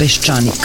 [0.00, 0.64] Peščanik.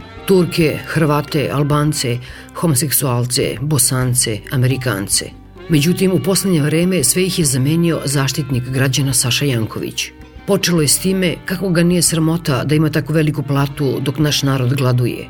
[0.25, 2.17] Turke, Hrvate, Albance,
[2.55, 5.25] homoseksualce, Bosance, Amerikance.
[5.69, 10.05] Međutim, u poslednje vreme sve ih je zamenio zaštitnik građana Saša Janković.
[10.47, 14.43] Počelo je s time kako ga nije sramota da ima tako veliku platu dok naš
[14.43, 15.27] narod gladuje.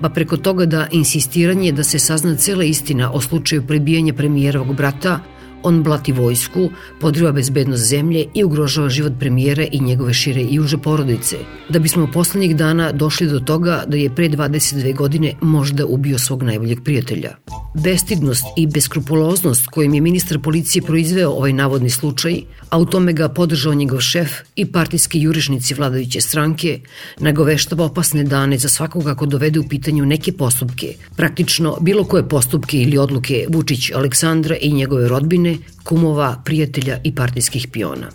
[0.00, 5.20] Pa preko toga da insistiranje da se sazna cela istina o slučaju prebijanja premijerovog brata
[5.64, 6.70] On blati vojsku,
[7.00, 11.36] podriva bezbednost zemlje i ugrožava život premijera i njegove šire i uže porodice,
[11.68, 16.42] da bismo poslednjih dana došli do toga da je pre 22 godine možda ubio svog
[16.42, 17.36] najboljeg prijatelja.
[17.74, 23.28] Bestidnost i beskrupuloznost kojim je ministar policije proizveo ovaj navodni slučaj, a u tome ga
[23.28, 26.80] podržao njegov šef i partijski jurišnici vladajuće stranke,
[27.18, 32.82] nagoveštava opasne dane za svakoga ko dovede u pitanju neke postupke, praktično bilo koje postupke
[32.82, 38.10] ili odluke Vučić Aleksandra i njegove rodbine, kumova, prijatelja i partijskih piona.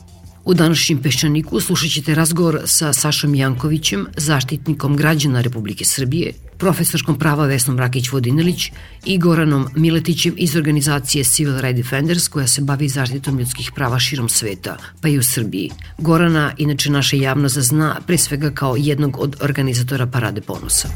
[0.45, 7.45] U današnjem Peščaniku slušat ćete razgovor sa Sašom Jankovićem, zaštitnikom građana Republike Srbije, profesorskom prava
[7.45, 8.71] Vesnom Rakić-Vodinelić
[9.05, 14.29] i Goranom Miletićem iz organizacije Civil Rights Defenders koja se bavi zaštitom ljudskih prava širom
[14.29, 15.71] sveta, pa i u Srbiji.
[15.97, 20.87] Gorana, inače naša javnost zna pre svega kao jednog od organizatora Parade ponosa.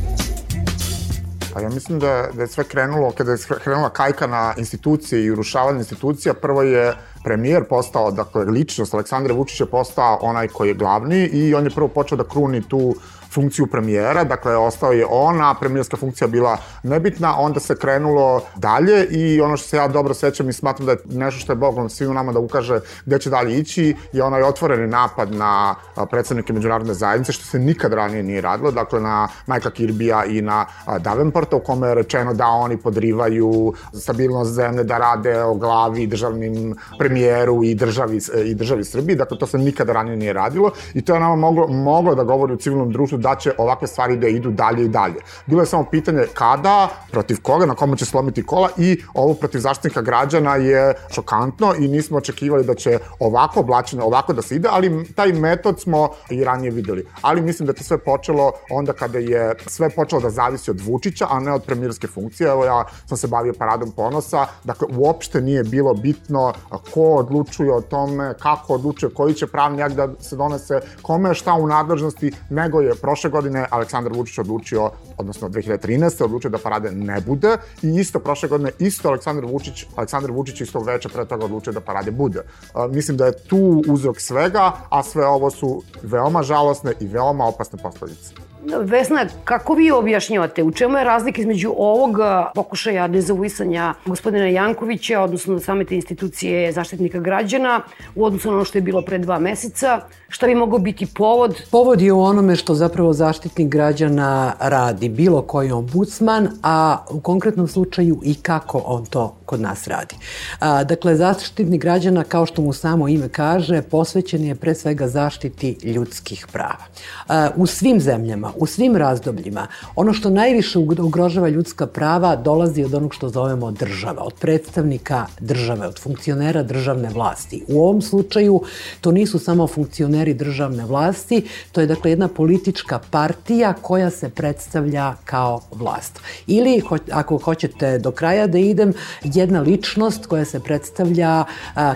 [1.54, 5.32] Pa ja mislim da, da je sve krenulo, kada je krenula kajka na institucije i
[5.32, 6.94] urušavanje institucija, prvo je
[7.24, 11.88] premijer postao, dakle, ličnost Aleksandra Vučića postao onaj koji je glavni i on je prvo
[11.88, 12.96] počeo da kruni tu
[13.34, 19.06] funkciju premijera, dakle ostao je on, a premijerska funkcija bila nebitna, onda se krenulo dalje
[19.06, 21.90] i ono što se ja dobro sećam i smatram da je nešto što je Bogom
[21.90, 25.76] svima nama da ukaže gde će dalje ići je onaj otvoreni napad na
[26.12, 30.66] predsednike međunarodne zajednice, što se nikad ranije nije radilo, dakle na Majka Kirbija i na
[31.00, 36.76] Davenporta u kome je rečeno da oni podrivaju stabilnost zemlje, da rade o glavi državnim
[37.00, 41.14] premijeru i državi, i državi Srbiji, dakle to se nikada ranije nije radilo i to
[41.14, 44.52] je nama moglo, moglo da govori u civilnom društvu da će ovakve stvari da idu
[44.52, 45.16] dalje i dalje.
[45.46, 49.60] Bilo je samo pitanje kada, protiv koga, na kome će slomiti kola i ovo protiv
[49.60, 54.70] zaštitnika građana je šokantno i nismo očekivali da će ovako oblačeno, ovako da se ide,
[54.72, 57.06] ali taj metod smo i ranije videli.
[57.22, 61.28] Ali mislim da to sve počelo onda kada je sve počelo da zavisi od Vučića,
[61.30, 62.50] a ne od premijerske funkcije.
[62.50, 66.54] Evo ja sam se bavio paradom ponosa, dakle uopšte nije bilo bitno
[66.94, 71.54] ko odlučuje o tome, kako odlučuje, koji će pravni akt da se donese, kome šta
[71.54, 76.24] u nadležnosti, nego je prošle godine Aleksandar Vučić odlučio, odnosno 2013.
[76.24, 80.86] odlučio da parade ne bude i isto prošle godine, isto Aleksandar Vučić, Aleksandar Vučić istog
[80.86, 82.40] veća pre toga odlučio da parade bude.
[82.40, 87.46] Uh, mislim da je tu uzrok svega, a sve ovo su veoma žalosne i veoma
[87.46, 88.34] opasne posledice.
[88.82, 92.18] Vesna, kako vi objašnjavate, u čemu je razlika između ovog
[92.56, 97.82] pokušaja nezavisanja gospodina Jankovića, odnosno same te institucije zaštitnika građana,
[98.16, 100.02] u odnosu na ono što je bilo pre dva meseca,
[100.34, 101.56] šta bi mogao biti povod?
[101.72, 107.68] Povod je u onome što zapravo zaštitnik građana radi, bilo koji ombudsman, a u konkretnom
[107.68, 110.16] slučaju i kako on to kod nas radi.
[110.60, 115.78] A, dakle, zaštitnik građana, kao što mu samo ime kaže, posvećen je pre svega zaštiti
[115.84, 116.86] ljudskih prava.
[117.28, 122.94] A, u svim zemljama, u svim razdobljima, ono što najviše ugrožava ljudska prava dolazi od
[122.94, 127.64] onog što zovemo država, od predstavnika države, od funkcionera državne vlasti.
[127.68, 128.62] U ovom slučaju
[129.02, 135.16] to nisu samo funkcioneri državne vlasti, to je dakle jedna politička partija koja se predstavlja
[135.26, 136.20] kao vlast.
[136.48, 136.82] Ili,
[137.12, 138.94] ako hoćete do kraja da idem,
[139.24, 141.44] jedna ličnost koja se predstavlja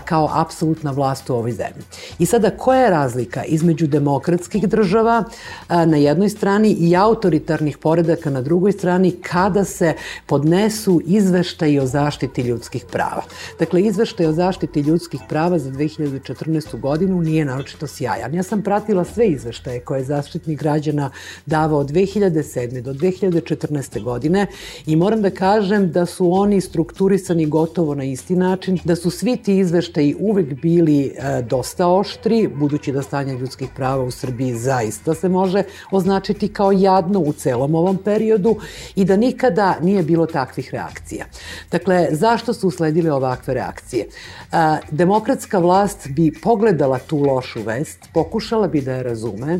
[0.05, 1.83] kao apsolutna vlast u ovoj zemlji.
[2.19, 5.23] I sada, koja je razlika između demokratskih država
[5.69, 9.93] na jednoj strani i autoritarnih poredaka na drugoj strani kada se
[10.25, 13.23] podnesu izveštaji o zaštiti ljudskih prava.
[13.59, 16.79] Dakle, izveštaj o zaštiti ljudskih prava za 2014.
[16.79, 18.16] godinu nije naročito sjajan.
[18.33, 21.11] Ja sam pratila sve izveštaje koje je zaštitnik građana
[21.45, 22.81] davao od 2007.
[22.81, 24.03] do 2014.
[24.03, 24.47] godine
[24.85, 29.37] i moram da kažem da su oni strukturisani gotovo na isti način, da su svi
[29.37, 35.13] ti izveštaji uvek bili e, dosta oštri, budući da stanje ljudskih prava u Srbiji zaista
[35.15, 38.55] se može označiti kao jadno u celom ovom periodu
[38.95, 41.25] i da nikada nije bilo takvih reakcija.
[41.71, 44.05] Dakle, zašto su usledile ovakve reakcije?
[44.05, 44.57] E,
[44.91, 49.59] demokratska vlast bi pogledala tu lošu vest, pokušala bi da je razume,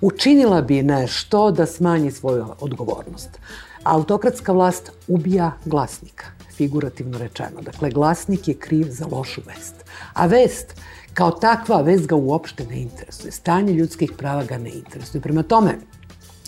[0.00, 3.38] učinila bi nešto da smanji svoju odgovornost.
[3.84, 6.26] Autokratska vlast ubija glasnika,
[6.56, 7.62] figurativno rečeno.
[7.62, 9.74] Dakle, glasnik je kriv za lošu vest.
[10.12, 10.80] A vest,
[11.14, 13.32] kao takva, vest ga uopšte ne interesuje.
[13.32, 15.20] Stanje ljudskih prava ga ne interesuje.
[15.20, 15.78] Prema tome,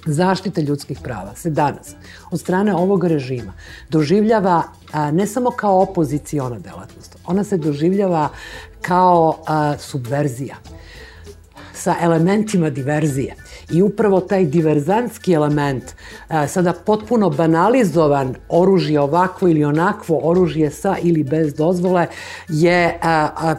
[0.06, 1.94] zaštita ljudskih prava se danas
[2.30, 3.52] od strane ovog režima
[3.88, 4.62] doživljava
[4.92, 8.28] a, ne samo kao opoziciona delatnost, ona se doživljava
[8.80, 10.56] kao a, subverzija
[11.76, 13.34] sa elementima diverzije.
[13.70, 15.84] I upravo taj diverzantski element,
[16.48, 22.06] sada potpuno banalizovan oružje ovakvo ili onakvo oružje sa ili bez dozvole,
[22.48, 23.00] je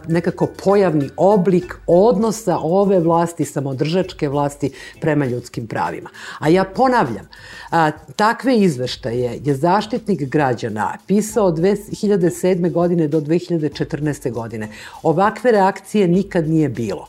[0.07, 4.71] nekako pojavni oblik odnosa ove vlasti, samodržačke vlasti
[5.01, 6.09] prema ljudskim pravima.
[6.39, 7.27] A ja ponavljam,
[8.15, 12.71] takve izveštaje je zaštitnik građana pisao od 2007.
[12.71, 14.31] godine do 2014.
[14.31, 14.67] godine.
[15.03, 17.07] Ovakve reakcije nikad nije bilo.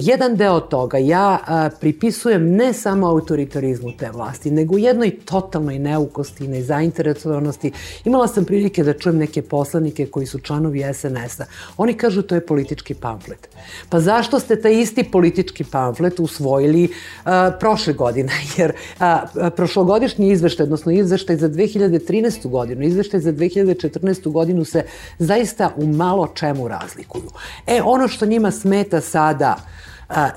[0.00, 1.38] Jedan deo toga ja
[1.80, 7.72] pripisujem ne samo autoritarizmu te vlasti, nego jednoj totalnoj neukosti i nezainteresovanosti.
[8.04, 11.44] Imala sam prilike da čujem neke poslanike koji su članovi SNS-a.
[11.76, 13.48] Oni kažu to je politički pamflet.
[13.88, 16.88] Pa zašto ste taj isti politički pamflet usvojili
[17.24, 18.32] a, prošle godine?
[18.56, 22.48] Jer a, prošlogodišnji izveštaj, odnosno izveštaj za 2013.
[22.48, 24.30] godinu, izveštaj za 2014.
[24.30, 24.84] godinu se
[25.18, 27.30] zaista u malo čemu razlikuju.
[27.66, 29.56] E, ono što njima smeta sad sada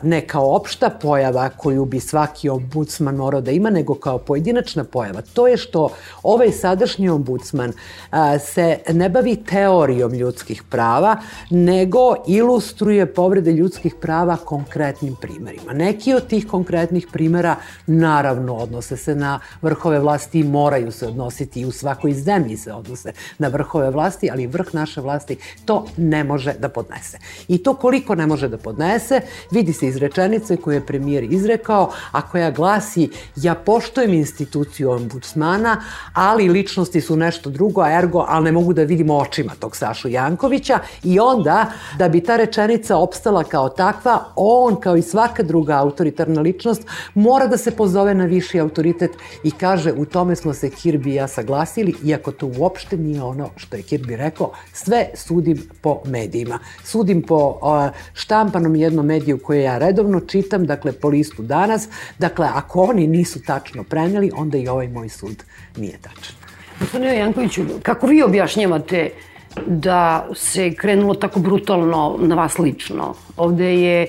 [0.03, 5.21] ne kao opšta pojava koju bi svaki ombudsman morao da ima, nego kao pojedinačna pojava.
[5.33, 5.89] To je što
[6.23, 7.73] ovaj sadašnji ombudsman
[8.39, 11.17] se ne bavi teorijom ljudskih prava,
[11.49, 15.73] nego ilustruje povrede ljudskih prava konkretnim primerima.
[15.73, 17.55] Neki od tih konkretnih primera
[17.87, 22.73] naravno odnose se na vrhove vlasti i moraju se odnositi i u svakoj zemlji se
[22.73, 27.17] odnose na vrhove vlasti, ali vrh naše vlasti to ne može da podnese.
[27.47, 28.80] I to koliko ne može da podnese,
[29.51, 34.91] vi vidi se iz rečenice koju je premijer izrekao, a koja glasi ja poštojem instituciju
[34.91, 35.81] ombudsmana,
[36.13, 40.79] ali ličnosti su nešto drugo, ergo, ali ne mogu da vidim očima tog Sašu Jankovića
[41.03, 46.41] i onda, da bi ta rečenica opstala kao takva, on, kao i svaka druga autoritarna
[46.41, 46.81] ličnost,
[47.13, 49.11] mora da se pozove na viši autoritet
[49.43, 53.49] i kaže u tome smo se Kirby i ja saglasili, iako to uopšte nije ono
[53.55, 56.59] što je Kirby rekao, sve sudim po medijima.
[56.83, 61.87] Sudim po uh, štampanom jednom mediju koje ja redovno čitam, dakle po listu danas,
[62.19, 65.43] dakle ako oni nisu tačno preneli, onda i ovaj moj sud
[65.77, 66.35] nije tačan.
[66.79, 69.09] Gospodine Jankoviću, kako vi objašnjavate
[69.67, 73.13] da se krenulo tako brutalno na vas lično?
[73.37, 74.07] Ovde je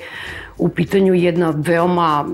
[0.59, 2.25] u pitanju jedna veoma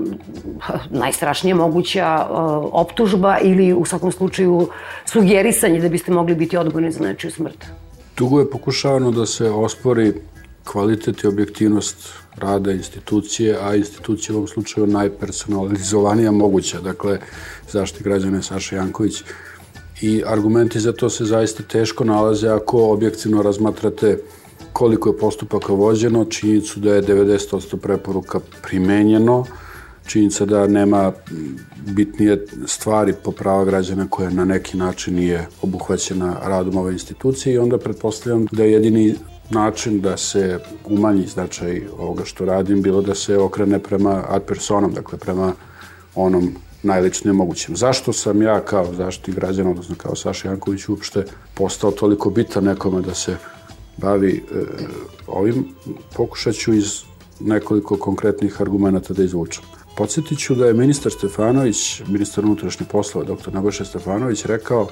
[0.90, 2.37] najstrašnija moguća uh,
[2.73, 4.68] optužba ili u svakom slučaju
[5.04, 7.66] sugerisanje da biste mogli biti odgovorni za nečiju smrt.
[8.16, 10.12] Dugo je pokušavano da se ospori
[10.72, 11.96] kvalitet i objektivnost
[12.37, 17.18] rada institucije, a institucija u ovom slučaju najpersonalizovanija moguća, dakle,
[17.72, 19.22] zaštiti građana Saša Janković.
[20.00, 24.18] I argumenti za to se zaista teško nalaze ako objektivno razmatrate
[24.72, 29.44] koliko je postupaka vođeno, činjenicu da je 90% preporuka primenjeno,
[30.06, 31.12] činjenica da nema
[31.87, 37.58] bitnije stvari po prava građana koje na neki način nije obuhvaćena radom ove institucije i
[37.58, 39.14] onda pretpostavljam da je jedini
[39.50, 44.93] način da se umanji značaj ovoga što radim bilo da se okrene prema ad personam,
[44.93, 45.52] dakle prema
[46.14, 47.76] onom najličnijem mogućem.
[47.76, 51.25] Zašto sam ja kao zaštitnik građana, odnosno kao Saša Janković uopšte
[51.55, 53.37] postao toliko bitan nekome da se
[53.97, 54.64] bavi e,
[55.26, 55.64] ovim,
[56.17, 57.02] pokušat ću iz
[57.40, 59.64] nekoliko konkretnih argumenta da izvučem.
[59.97, 63.55] Podsjetit ću da je ministar Stefanović, ministar unutrašnje poslova, dr.
[63.55, 64.88] Nebojša Stefanović, rekao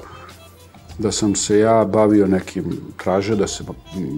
[0.99, 2.65] da sam se ja bavio nekim,
[2.97, 3.65] tražio da se,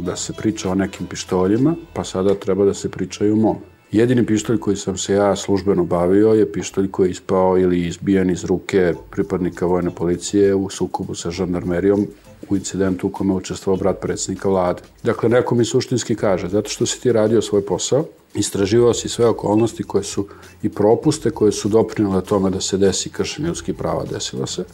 [0.05, 3.57] da se priča o nekim pištoljima, pa sada treba da se priča i o mom.
[3.93, 8.31] Jedini pištolj koji sam se ja službeno bavio je pištolj koji je ispao ili izbijen
[8.31, 12.07] iz ruke pripadnika vojne policije u sukobu sa žandarmerijom
[12.51, 14.83] u incidentu u kome učestvovao brat predsjednika vlade.
[15.03, 18.05] Dakle, neko mi suštinski kaže, zato što si ti radio svoj posao,
[18.35, 20.27] istraživao si sve okolnosti koje su
[20.63, 24.65] i propuste koje su doprinile tome da se desi kršenje ljudskih prava, desilo se.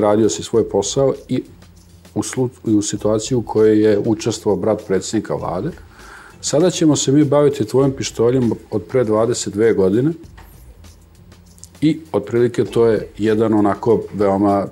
[0.00, 1.42] Radio si svoj posao i
[2.14, 5.70] u, slu, u situaciju u kojoj je učestvovao brat predsjednika vlade.
[6.40, 10.12] Sada ćemo se mi baviti tvojim pištoljem od pre 22 godine
[11.80, 14.66] i otprilike to je jedan onako veoma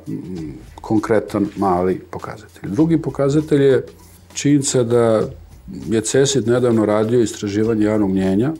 [0.81, 2.71] konkretan mali pokazatelj.
[2.71, 3.87] Drugi pokazatelj je
[4.35, 5.23] činjenica da
[5.87, 8.53] je CESID nedavno radio istraživanje javnog mnjenja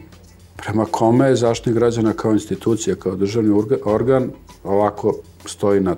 [0.57, 4.31] prema kome je zaštitnik građana kao institucija, kao državni organ
[4.65, 5.15] ovako
[5.47, 5.97] stoji na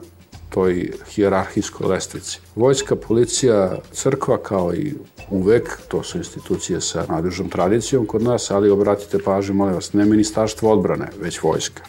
[0.55, 2.41] toj hijerarhijskoj lestvici.
[2.55, 4.95] Vojska, policija, crkva kao i
[5.31, 10.05] uvek, to su institucije sa nadružnom tradicijom kod nas, ali obratite pažnju, molim vas, ne
[10.05, 11.83] ministarstvo odbrane, već vojska,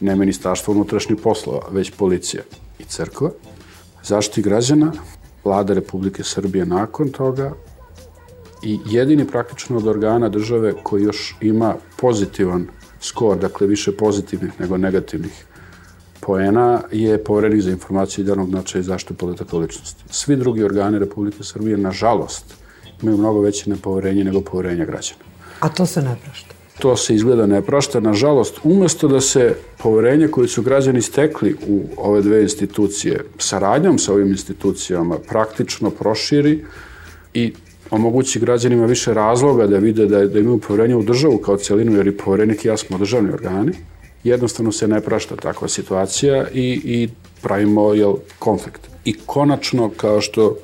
[0.00, 2.42] ne ministarstvo unutrašnjih poslova, već policija
[2.78, 3.30] i crkva,
[4.02, 4.92] zaštiti građana,
[5.44, 7.52] vlada Republike Srbije nakon toga
[8.62, 12.66] i jedini praktično od organa države koji još ima pozitivan
[13.00, 15.44] skor, dakle više pozitivnih nego negativnih
[16.28, 20.04] poena je poverenik za informacije javnog značaja i zaštitu podataka ličnosti.
[20.10, 22.44] Svi drugi organi Republike Srbije, nažalost,
[23.02, 25.24] imaju mnogo veće nepoverenje nego poverenje građana.
[25.60, 26.54] A to se ne prašta?
[26.78, 28.00] To se izgleda ne prašta.
[28.00, 34.12] Nažalost, umesto da se poverenje koje su građani stekli u ove dve institucije, saradnjom sa
[34.12, 36.64] ovim institucijama, praktično proširi
[37.34, 37.52] i
[37.90, 42.06] omogući građanima više razloga da vide da, da imaju poverenje u državu kao celinu, jer
[42.06, 43.72] i poverenik i ja smo državni organi,
[44.24, 47.08] jednostavno se ne prašta takva situacija i, i
[47.42, 48.80] pravimo jel, konflikt.
[49.04, 50.56] I konačno, kao što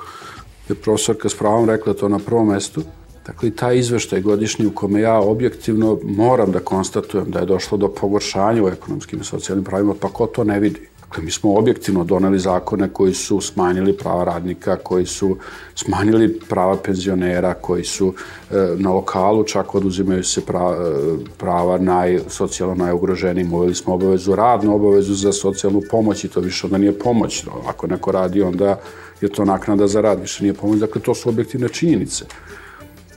[0.69, 2.83] je profesorka s pravom rekla to na prvom mestu,
[3.27, 7.89] Dakle, taj izveštaj godišnji u kome ja objektivno moram da konstatujem da je došlo do
[7.89, 10.81] pogoršanja u ekonomskim i socijalnim pravima, pa ko to ne vidi?
[11.15, 15.37] Dakle, mi smo objektivno doneli zakone koji su smanjili prava radnika, koji su
[15.75, 18.15] smanjili prava penzionera, koji su
[18.51, 23.53] e, na lokalu čak oduzimaju se prava, e, prava naj, socijalno najugroženijim.
[23.53, 27.45] Uveli smo obavezu radnu, obavezu za socijalnu pomoć i to više onda nije pomoć.
[27.67, 28.81] Ako neko radi, onda
[29.21, 30.81] je to naknada za rad, više nije pomoć.
[30.81, 32.25] Dakle, to su objektivne činjenice.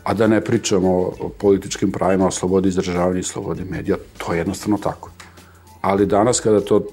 [0.04, 0.90] A da ne pričamo
[1.20, 5.10] o političkim pravima, o slobodi izražavanja i slobodi medija, to je jednostavno tako.
[5.82, 6.86] Ali danas kada to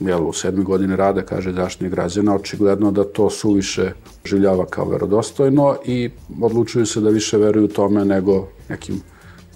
[0.00, 3.92] jel, u sedmi godine rada, kaže zaštitnik građana, očigledno da to suviše
[4.24, 6.10] življava kao verodostojno i
[6.42, 9.00] odlučuju se da više veruju tome nego nekim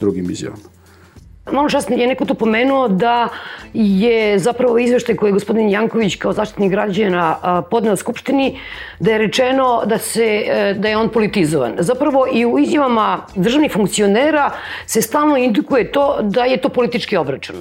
[0.01, 0.75] drugim izjavama.
[1.53, 3.29] Malo časnije je neko to pomenuo da
[3.75, 8.59] je zapravo izveštaj koji je gospodin Janković kao zaštitnik građana podneo Skupštini,
[9.01, 11.75] da je rečeno da, se, e, da je on politizovan.
[11.79, 14.51] Zapravo i u izjavama državnih funkcionera
[14.87, 17.57] se stalno indikuje to da je to politički obračun.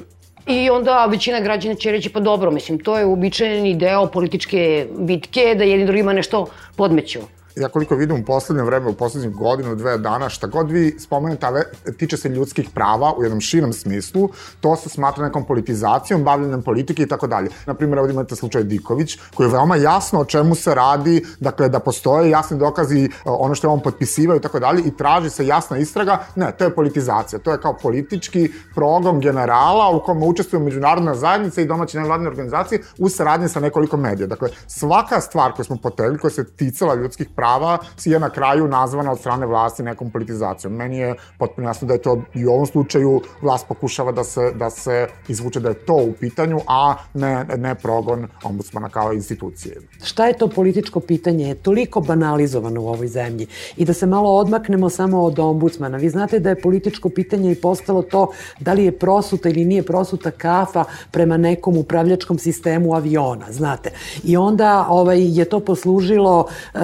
[0.47, 5.55] I onda većina građana će reći pa dobro, mislim, to je uobičajeni deo političke bitke,
[5.57, 6.45] da jedni drugima nešto
[6.75, 7.19] podmeću
[7.55, 11.45] ja koliko vidim u poslednje vreme, u poslednjih godinu, dve dana, šta god vi spomenete,
[11.45, 11.63] ave,
[11.97, 14.29] tiče se ljudskih prava u jednom širom smislu,
[14.61, 17.49] to se smatra nekom politizacijom, bavljanjem politike i tako dalje.
[17.65, 21.79] Naprimjer, ovdje imate slučaj Diković, koji je veoma jasno o čemu se radi, dakle, da
[21.79, 25.77] postoje jasni dokazi ono što je on potpisivao i tako dalje i traži se jasna
[25.77, 26.17] istraga.
[26.35, 27.39] Ne, to je politizacija.
[27.39, 32.81] To je kao politički program generala u kome učestvuju međunarodna zajednica i domaće nevladne organizacije
[32.97, 34.27] u saradnji sa nekoliko medija.
[34.27, 38.67] Dakle, svaka stvar koju smo potegli, koja se ticala ljudskih prava, prava je na kraju
[38.67, 40.73] nazvana od strane vlasti nekom politizacijom.
[40.73, 44.51] Meni je potpuno jasno da je to i u ovom slučaju vlast pokušava da se,
[44.55, 49.81] da se izvuče da je to u pitanju, a ne, ne progon ombudsmana kao institucije.
[50.03, 51.47] Šta je to političko pitanje?
[51.47, 53.47] Je toliko banalizovano u ovoj zemlji.
[53.77, 55.97] I da se malo odmaknemo samo od ombudsmana.
[55.97, 58.27] Vi znate da je političko pitanje i postalo to
[58.59, 63.91] da li je prosuta ili nije prosuta kafa prema nekom upravljačkom sistemu aviona, znate.
[64.23, 66.81] I onda ovaj, je to poslužilo uh,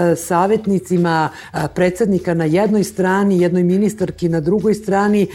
[0.49, 1.29] savjetnicima
[1.75, 5.27] predsednika na jednoj strani, jednoj ministarki na drugoj strani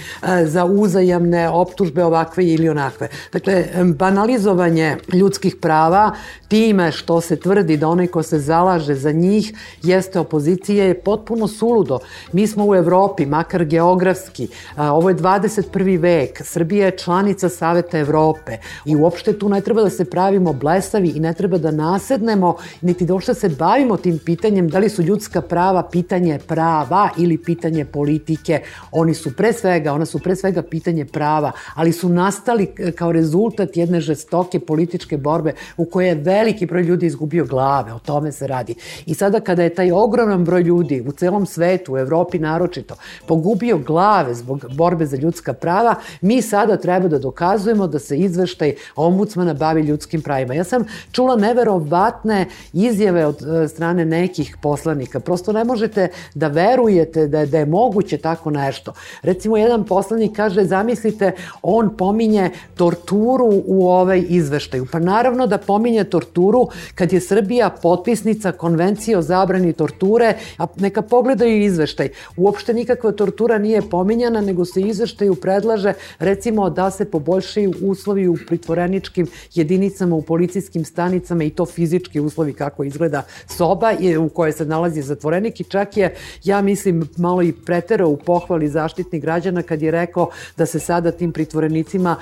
[0.45, 3.09] za uzajamne optužbe ovakve ili onakve.
[3.33, 6.13] Dakle, banalizovanje ljudskih prava
[6.49, 11.49] time što se tvrdi da onaj ko se zalaže za njih jeste opozicija je potpuno
[11.49, 11.99] suludo.
[12.33, 16.01] Mi smo u Evropi, makar geografski, ovo je 21.
[16.01, 21.09] vek, Srbija je članica Saveta Evrope i uopšte tu ne treba da se pravimo blesavi
[21.09, 25.41] i ne treba da nasednemo, niti da se bavimo tim pitanjem da li su ljudska
[25.41, 28.61] prava pitanje prava ili pitanje politike.
[28.93, 33.77] Oni su pre svega, ona su pre svega pitanje prava, ali su nastali kao rezultat
[33.77, 38.47] jedne žestoke političke borbe u kojoj je veliki broj ljudi izgubio glave, o tome se
[38.47, 38.75] radi.
[39.07, 42.95] I sada kada je taj ogroman broj ljudi u celom svetu, u Evropi naročito,
[43.27, 48.75] pogubio glave zbog borbe za ljudska prava, mi sada treba da dokazujemo da se izveštaj
[48.97, 50.55] ombudsmana bavi ljudskim pravima.
[50.55, 54.94] Ja sam čula neverovatne izjave od e, strane nekih poslanika.
[55.21, 58.93] Prosto ne možete da verujete da je, da je moguće tako nešto.
[59.23, 61.33] Recimo, jedan poslanik kaže, zamislite,
[61.63, 64.87] on pominje torturu u ovaj izveštaju.
[64.93, 71.03] Pa naravno da pominje torturu kad je Srbija potpisnica konvencije o zabrani torture, a neka
[71.03, 72.09] pogledaju izveštaj.
[72.37, 78.37] Uopšte nikakva tortura nije pominjana, nego se izveštaju predlaže recimo da se poboljšaju uslovi u
[78.47, 84.65] pritvoreničkim jedinicama u policijskim stanicama i to fizički uslovi kako izgleda soba u kojoj se
[84.85, 86.15] nalazi zatvorenik i čak je,
[86.45, 91.11] ja mislim, malo i preterao u pohvali zaštitnih građana kad je rekao da se sada
[91.11, 92.17] tim pritvorenicima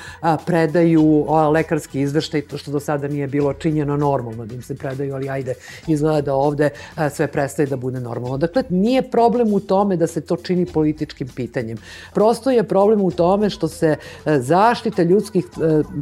[0.46, 5.14] predaju lekarski izveštaj, to što do sada nije bilo činjeno normalno da im se predaju,
[5.14, 5.54] ali ajde,
[5.86, 6.70] izgleda da ovde
[7.10, 8.38] sve prestaje da bude normalno.
[8.38, 11.78] Dakle, nije problem u tome da se to čini političkim pitanjem.
[12.14, 15.44] Prosto je problem u tome što se zaštita ljudskih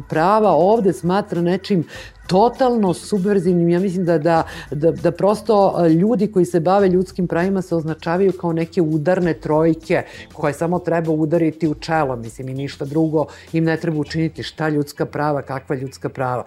[0.09, 1.83] prava ovde smatra nečim
[2.31, 3.69] totalno subverzivnim.
[3.69, 8.31] Ja mislim da, da, da, da prosto ljudi koji se bave ljudskim pravima se označavaju
[8.31, 13.63] kao neke udarne trojke koje samo treba udariti u čelo, mislim, i ništa drugo im
[13.63, 14.43] ne treba učiniti.
[14.43, 16.43] Šta ljudska prava, kakva ljudska prava,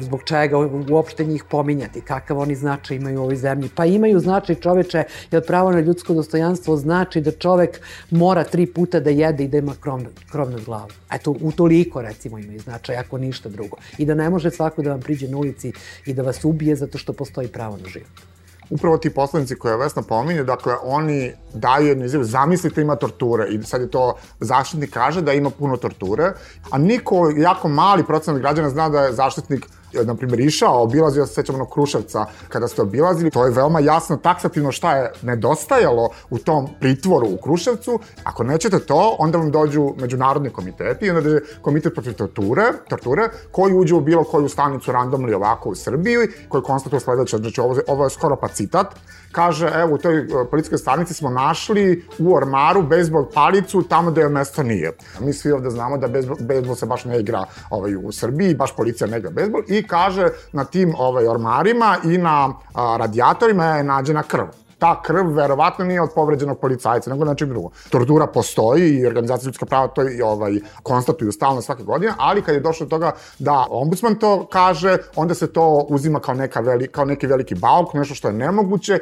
[0.00, 0.56] zbog čega
[0.90, 3.68] uopšte njih pominjati, kakav oni značaj imaju u ovoj zemlji.
[3.74, 9.00] Pa imaju značaj čoveče, jer pravo na ljudsko dostojanstvo znači da čovek mora tri puta
[9.00, 10.00] da jede i da ima krov,
[10.32, 10.90] krov nad glavom.
[11.12, 13.76] Eto, u toliko recimo imaju značaj, ako ništa drugo.
[13.98, 15.72] I da ne može svako da vam priđe na ulici
[16.06, 18.28] i da vas ubije zato što postoji pravo na život.
[18.70, 23.48] Upravo ti poslanici koje Vesna pominje, dakle, oni daju jednu izjavu, zamislite ima torture.
[23.50, 26.32] I sad je to zaštitnik kaže da ima puno torture,
[26.70, 29.66] a niko, jako mali procenat građana zna da je zaštitnik
[30.04, 34.16] na primjer, išao, obilazio se, sećamo na Kruševca, kada ste obilazili, to je veoma jasno,
[34.16, 37.98] taksativno šta je nedostajalo u tom pritvoru u Kruševcu.
[38.24, 43.28] Ako nećete to, onda vam dođu međunarodni komiteti i onda dođe komitet protiv torture, torture,
[43.50, 46.16] koji uđe u bilo koju stanicu randomli ovako u Srbiji,
[46.48, 48.86] koji konstatuje sledeće, znači ovo, ovo je skoro pa citat,
[49.32, 54.20] kaže, evo, u toj e, policijskoj stanici smo našli u ormaru bejsbol palicu tamo gde
[54.20, 54.92] je mesto nije.
[55.20, 58.76] Mi svi ovde znamo da bejsbol, bejsbol se baš ne igra ovaj, u Srbiji, baš
[58.76, 63.84] policija ne igra bejsbol i kaže na tim ovaj, ormarima i na a, radijatorima je
[63.84, 64.46] nađena krv
[64.80, 67.72] ta krv verovatno nije od povređenog policajca, nego nečeg drugog.
[67.90, 72.54] Tortura postoji i organizacija ljudska prava to i ovaj, konstatuju stalno svake godine, ali kad
[72.54, 76.88] je došlo do toga da ombudsman to kaže, onda se to uzima kao, neka veli,
[76.88, 78.98] kao neki veliki bauk, nešto što je nemoguće.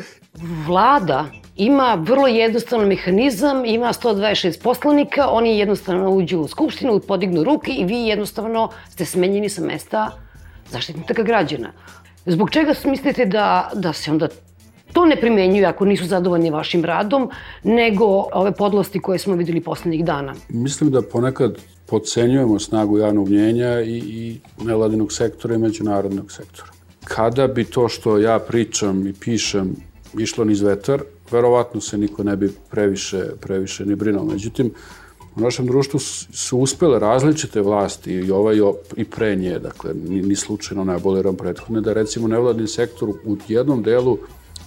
[0.66, 1.24] Vlada
[1.56, 7.84] ima vrlo jednostavan mehanizam, ima 126 poslanika, oni jednostavno uđu u skupštinu, podignu ruke i
[7.84, 10.10] vi jednostavno ste smenjeni sa mesta
[10.70, 11.72] zaštitnika građana.
[12.26, 14.28] Zbog čega mislite da, da se onda
[14.92, 17.30] to ne primenjuju ako nisu zadovoljni vašim radom,
[17.62, 20.34] nego ove podlosti koje smo videli poslednjih dana?
[20.48, 26.68] Mislim da ponekad podcenjujemo snagu javnog mnjenja i, i nevladinog sektora i međunarodnog sektora.
[27.04, 29.76] Kada bi to što ja pričam i pišem
[30.18, 34.24] išlo niz vetar, verovatno se niko ne bi previše, previše ni brinuo.
[34.24, 34.72] Međutim,
[35.36, 38.56] u našem društvu su uspele različite vlasti i ovaj
[38.96, 43.36] i pre nje, dakle, ni, ni slučajno ne aboliram prethodne, da recimo nevladni sektor u
[43.48, 44.18] jednom delu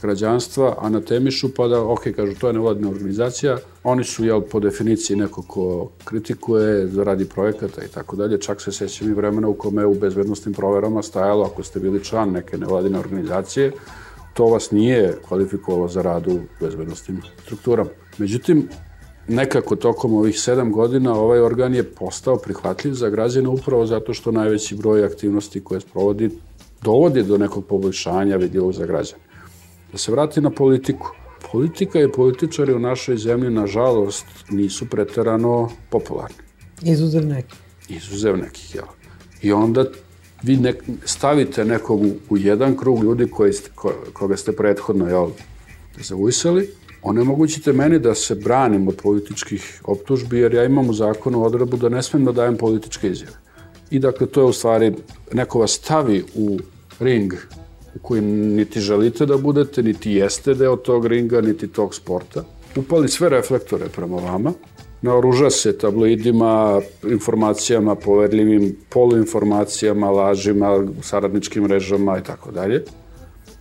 [0.02, 5.18] građanstva anatemišu pa da, ok, kažu, to je nevladina organizacija, oni su, jel, po definiciji
[5.18, 9.86] neko ko kritikuje, radi projekata i tako dalje, čak se sećam i vremena u kome
[9.86, 13.72] u bezbednostnim proverama stajalo, ako ste bili član neke nevladine organizacije,
[14.34, 17.90] to vas nije kvalifikovalo za rad u bezbednostnim strukturama.
[18.18, 18.68] Međutim,
[19.28, 24.32] nekako tokom ovih sedam godina ovaj organ je postao prihvatljiv za građane upravo zato što
[24.32, 26.30] najveći broj aktivnosti koje sprovodi
[26.82, 29.31] dovodi do nekog poboljšanja vidljivog za građane.
[29.92, 31.08] Da se vrati na politiku.
[31.52, 36.36] Politika i političari u našoj zemlji, nažalost, nisu preterano popularni.
[36.82, 37.60] Izuzev nekih.
[37.90, 38.86] Izuzev nekih, jel?
[39.42, 39.86] I onda
[40.44, 40.74] vi ne,
[41.06, 45.30] stavite nekog u, u jedan krug ljudi koji ste, ko, koga ste prethodno, jel,
[46.02, 46.70] zavisali,
[47.02, 51.90] onemogućite meni da se branim od političkih optužbi, jer ja imam u zakonu odrebu da
[51.90, 53.38] ne smem da dajem političke izjave.
[53.92, 54.94] I dakle, to je u stvari,
[55.34, 56.60] neko vas stavi u
[57.00, 57.34] ring
[58.04, 62.44] u niti želite da budete, niti jeste deo tog ringa, niti tog sporta.
[62.76, 64.54] Upali sve reflektore prema vama,
[65.02, 72.84] naoruža se tabloidima, informacijama, poverljivim poluinformacijama, lažima, saradničkim mrežama i tako dalje.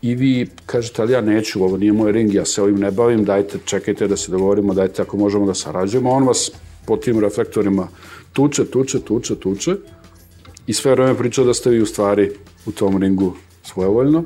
[0.03, 3.25] i vi kažete, ali ja neću, ovo nije moj ring, ja se ovim ne bavim,
[3.25, 6.51] dajte, čekajte da se dogovorimo, dajte ako možemo da sarađujemo, on vas
[6.87, 7.88] po tim reflektorima
[8.33, 9.77] tuče, tuče, tuče, tuče
[10.66, 12.31] i sve vreme priča da ste vi u stvari
[12.66, 13.35] u tom ringu
[13.72, 14.24] svojevoljno.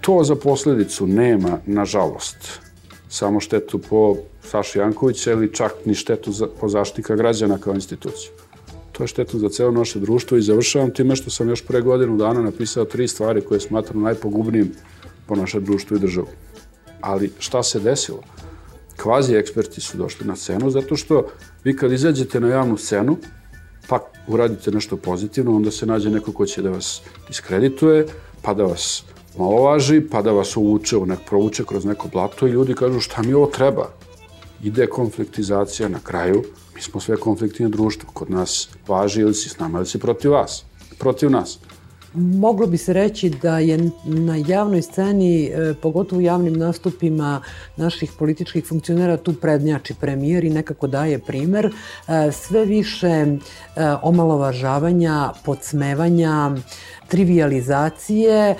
[0.00, 2.60] To za posledicu nema, nažalost,
[3.08, 8.30] samo štetu po Saši Jankovića ili čak ni štetu za, po zaštika građana kao instituciju.
[8.92, 12.16] To je štetu za celo naše društvo i završavam time što sam još pre godinu
[12.16, 14.72] dana napisao tri stvari koje smatram najpogubnijim
[15.26, 16.26] po naše društvo i državu.
[17.00, 18.22] Ali šta se desilo?
[18.96, 21.26] Kvazi eksperti su došli na scenu zato što
[21.64, 23.16] vi kad izađete na javnu scenu,
[23.88, 28.06] pa uradite nešto pozitivno, onda se nađe neko ko će da vas diskredituje,
[28.48, 29.02] pa da vas
[29.38, 33.34] malovaži, pa da vas uvuče, nek, provuče kroz neko blato i ljudi kažu šta mi
[33.34, 33.90] ovo treba.
[34.64, 36.42] Ide konfliktizacija na kraju,
[36.74, 40.32] mi smo sve konfliktine društvo, kod nas važi ili si s nama ili si protiv
[40.32, 40.64] vas,
[40.98, 41.58] protiv nas.
[42.14, 47.42] Moglo bi se reći da je na javnoj sceni, e, pogotovo u javnim nastupima
[47.76, 51.66] naših političkih funkcionera, tu prednjači premijer i nekako daje primer.
[51.66, 53.36] E, sve više e,
[54.02, 56.50] omalovažavanja, podsmevanja,
[57.08, 58.54] trivializacije,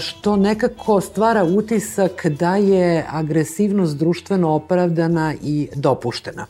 [0.00, 6.46] što nekako stvara utisak da je agresivnost društveno opravdana i dopuštena.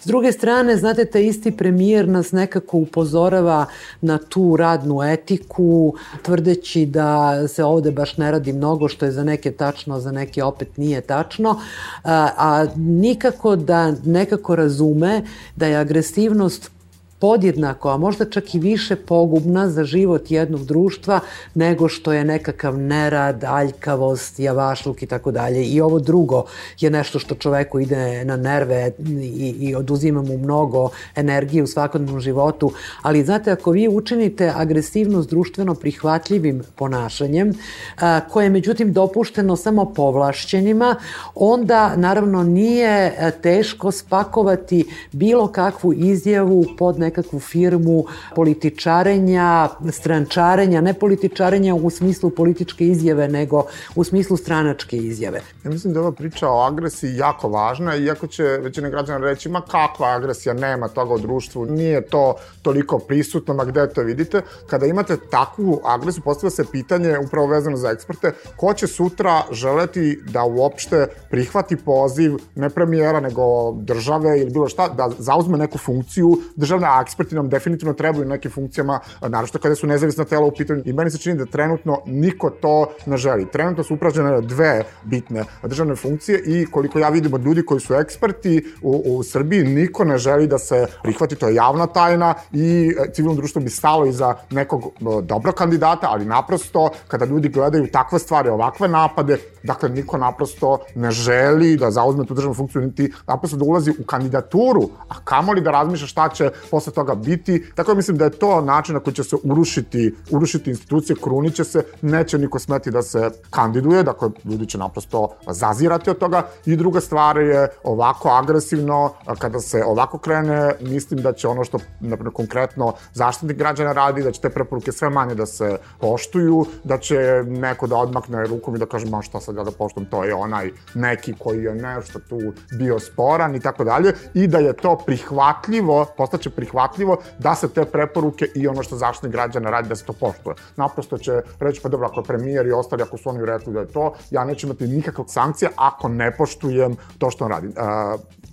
[0.00, 3.66] S druge strane, znate, taj isti premijer nas nekako upozorava
[4.00, 9.24] na tu radnu etiku, tvrdeći da se ovde baš ne radi mnogo, što je za
[9.24, 11.60] neke tačno, za neke opet nije tačno,
[12.04, 15.22] a, a nikako da nekako razume
[15.56, 16.75] da je agresivnost
[17.18, 21.20] podjednako, a možda čak i više pogubna za život jednog društva
[21.54, 25.64] nego što je nekakav nerad, aljkavost, javašluk i tako dalje.
[25.64, 26.44] I ovo drugo
[26.80, 32.20] je nešto što čoveku ide na nerve i, i oduzima mu mnogo energije u svakodnevnom
[32.20, 32.72] životu.
[33.02, 37.52] Ali znate, ako vi učinite agresivnost društveno prihvatljivim ponašanjem,
[38.00, 40.96] a, koje je međutim dopušteno samo povlašćenima,
[41.34, 51.74] onda naravno nije teško spakovati bilo kakvu izjavu pod nekakvu firmu političarenja, strančarenja, ne političarenja
[51.74, 53.64] u smislu političke izjave, nego
[53.94, 55.40] u smislu stranačke izjave.
[55.64, 59.60] Ja mislim da ova priča o agresiji jako važna, iako će većina građana reći, ma
[59.60, 64.42] kakva agresija, nema toga u društvu, nije to toliko prisutno, ma gde to vidite.
[64.66, 70.18] Kada imate takvu agresiju, postavlja se pitanje, upravo vezano za eksperte, ko će sutra želeti
[70.32, 76.38] da uopšte prihvati poziv, ne premijera, nego države ili bilo šta, da zauzme neku funkciju
[76.56, 80.50] državne a eksperti nam definitivno trebaju na nekim funkcijama, naravno kada su nezavisna tela u
[80.50, 80.82] pitanju.
[80.84, 83.46] I meni se čini da trenutno niko to ne želi.
[83.52, 87.94] Trenutno su upražene dve bitne državne funkcije i koliko ja vidim od ljudi koji su
[87.94, 92.94] eksperti u, u Srbiji, niko ne želi da se prihvati, to je javna tajna i
[92.98, 97.90] e, civilno društvo bi stalo iza nekog e, dobrog kandidata, ali naprosto kada ljudi gledaju
[97.92, 103.12] takve stvari, ovakve napade, dakle niko naprosto ne želi da zauzme tu državnu funkciju, niti
[103.26, 107.64] naprosto da ulazi u kandidaturu, a kamoli da razmišlja šta će posle toga biti.
[107.74, 111.64] Tako da mislim da je to način na koji će se urušiti, urušiti institucije, kruniće
[111.64, 116.48] se, neće niko smeti da se kandiduje, dakle ljudi će naprosto zazirati od toga.
[116.66, 121.78] I druga stvar je ovako agresivno, kada se ovako krene, mislim da će ono što
[122.00, 126.98] naprimjer, konkretno zaštitnik građana radi, da će te preporuke sve manje da se poštuju, da
[126.98, 130.24] će neko da odmakne rukom i da kaže, ma šta sad ja da poštom, to
[130.24, 132.40] je onaj neki koji je nešto tu
[132.78, 137.68] bio sporan i tako dalje, i da je to prihvatljivo, postaće prihvatljivo prihvatljivo da se
[137.68, 140.54] te preporuke i ono što zaštitnik građana radi da se to poštuje.
[140.76, 143.80] Naprosto će reći pa dobro ako je premijer i ostali ako su oni rekli da
[143.80, 147.66] je to, ja neću imati nikakvog sankcija ako ne poštujem to što on radi.
[147.66, 147.74] Uh,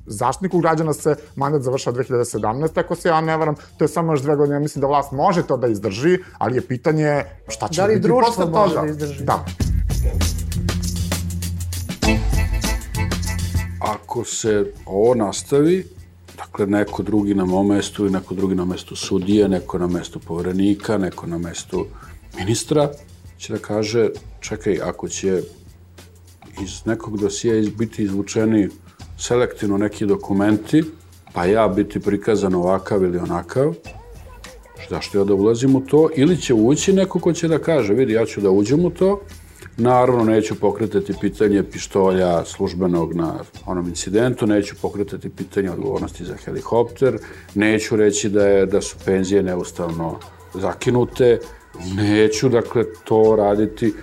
[0.06, 2.80] zaštitniku građana se mandat završava 2017.
[2.80, 5.12] ako se ja ne varam, to je samo još dve godine, ja mislim da vlast
[5.12, 8.52] može to da izdrži, ali je pitanje šta će da li biti posle toga.
[8.52, 9.24] Da li društvo može da izdrži?
[9.24, 9.46] Da.
[13.80, 15.86] Ako se ovo nastavi,
[16.54, 20.98] Dakle, neko drugi na mom mestu neko drugi na mestu sudije, neko na mestu povrenika,
[20.98, 21.86] neko na mestu
[22.38, 22.90] ministra,
[23.38, 25.42] će da kaže, čekaj, ako će
[26.64, 28.70] iz nekog dosija biti izvučeni
[29.18, 30.84] selektivno neki dokumenti,
[31.34, 33.74] pa ja biti prikazan ovakav ili onakav,
[34.90, 38.14] zašto ja da ulazim u to, ili će ući neko ko će da kaže, vidi,
[38.14, 39.22] ja ću da uđem u to,
[39.78, 43.34] Naravno, neću pokretati pitanje pištolja službenog na
[43.66, 47.18] onom incidentu, neću pokretati pitanje odgovornosti za helikopter,
[47.56, 50.20] neću reći da, je, da su penzije neustavno
[50.54, 51.40] zakinute,
[51.96, 53.94] neću, dakle, to raditi.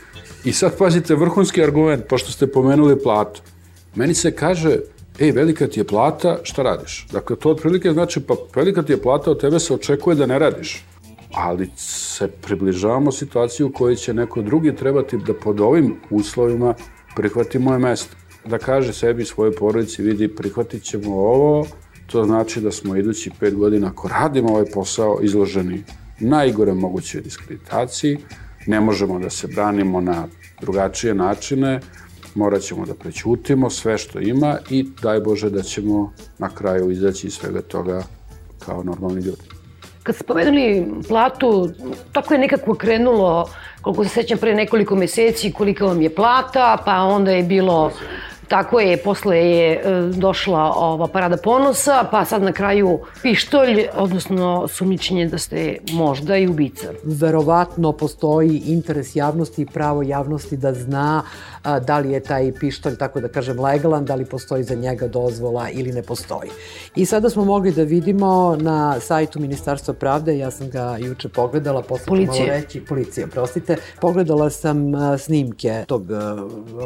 [0.45, 3.43] I sad pazite, vrhunski argument, pošto ste pomenuli platu.
[3.95, 4.77] Meni se kaže,
[5.19, 7.07] ej, velika ti je plata, šta radiš?
[7.13, 10.39] Dakle, to otprilike znači, pa velika ti je plata, od tebe se očekuje da ne
[10.39, 10.85] radiš.
[11.33, 16.75] Ali se približavamo situaciju u kojoj će neko drugi trebati da pod ovim uslovima
[17.17, 18.17] prihvati moje mesto.
[18.45, 21.67] Da kaže sebi svojoj porodici, vidi, prihvatit ćemo ovo,
[22.07, 25.85] to znači da smo idući pet godina, ako radimo ovaj posao, izloženi
[26.21, 28.19] najgore mogućoj diskreditaciji,
[28.67, 30.27] ne možemo da se branimo na
[30.61, 31.81] drugačije načine,
[32.35, 37.27] morat ćemo da prećutimo sve što ima i daj Bože da ćemo na kraju izaći
[37.27, 38.03] iz svega toga
[38.59, 39.60] kao normalni ljudi.
[40.03, 41.71] Kad ste povedali platu,
[42.13, 47.03] tako je nekako krenulo, koliko se sećam, pre nekoliko meseci, kolika vam je plata, pa
[47.03, 47.93] onda je bilo
[48.51, 49.81] Tako je, posle je e,
[50.15, 56.49] došla ova parada ponosa, pa sad na kraju pištolj, odnosno sumničenje da ste možda i
[56.49, 56.91] ubica.
[57.05, 61.23] Verovatno postoji interes javnosti i pravo javnosti da zna
[61.63, 65.09] a, da li je taj pištolj, tako da kažem, legalan, da li postoji za njega
[65.09, 66.51] dozvola ili ne postoji.
[66.97, 71.83] I sada smo mogli da vidimo na sajtu Ministarstva pravde, ja sam ga juče pogledala,
[71.83, 72.47] posle policije.
[72.47, 74.77] malo reći, policije, prostite, pogledala sam
[75.19, 76.03] snimke tog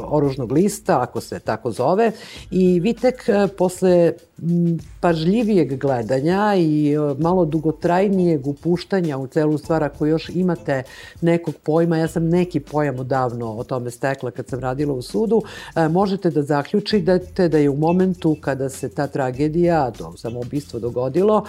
[0.02, 2.12] oružnog lista, ako se tako zove,
[2.50, 4.12] i vi tek posle
[5.00, 10.82] pažljivijeg gledanja i malo dugotrajnijeg upuštanja u celu stvar, ako još imate
[11.20, 15.42] nekog pojma, ja sam neki pojam odavno o tome stekla kad sam radila u sudu,
[15.74, 21.44] e, možete da zaključite da je u momentu kada se ta tragedija, to samoubistvo dogodilo,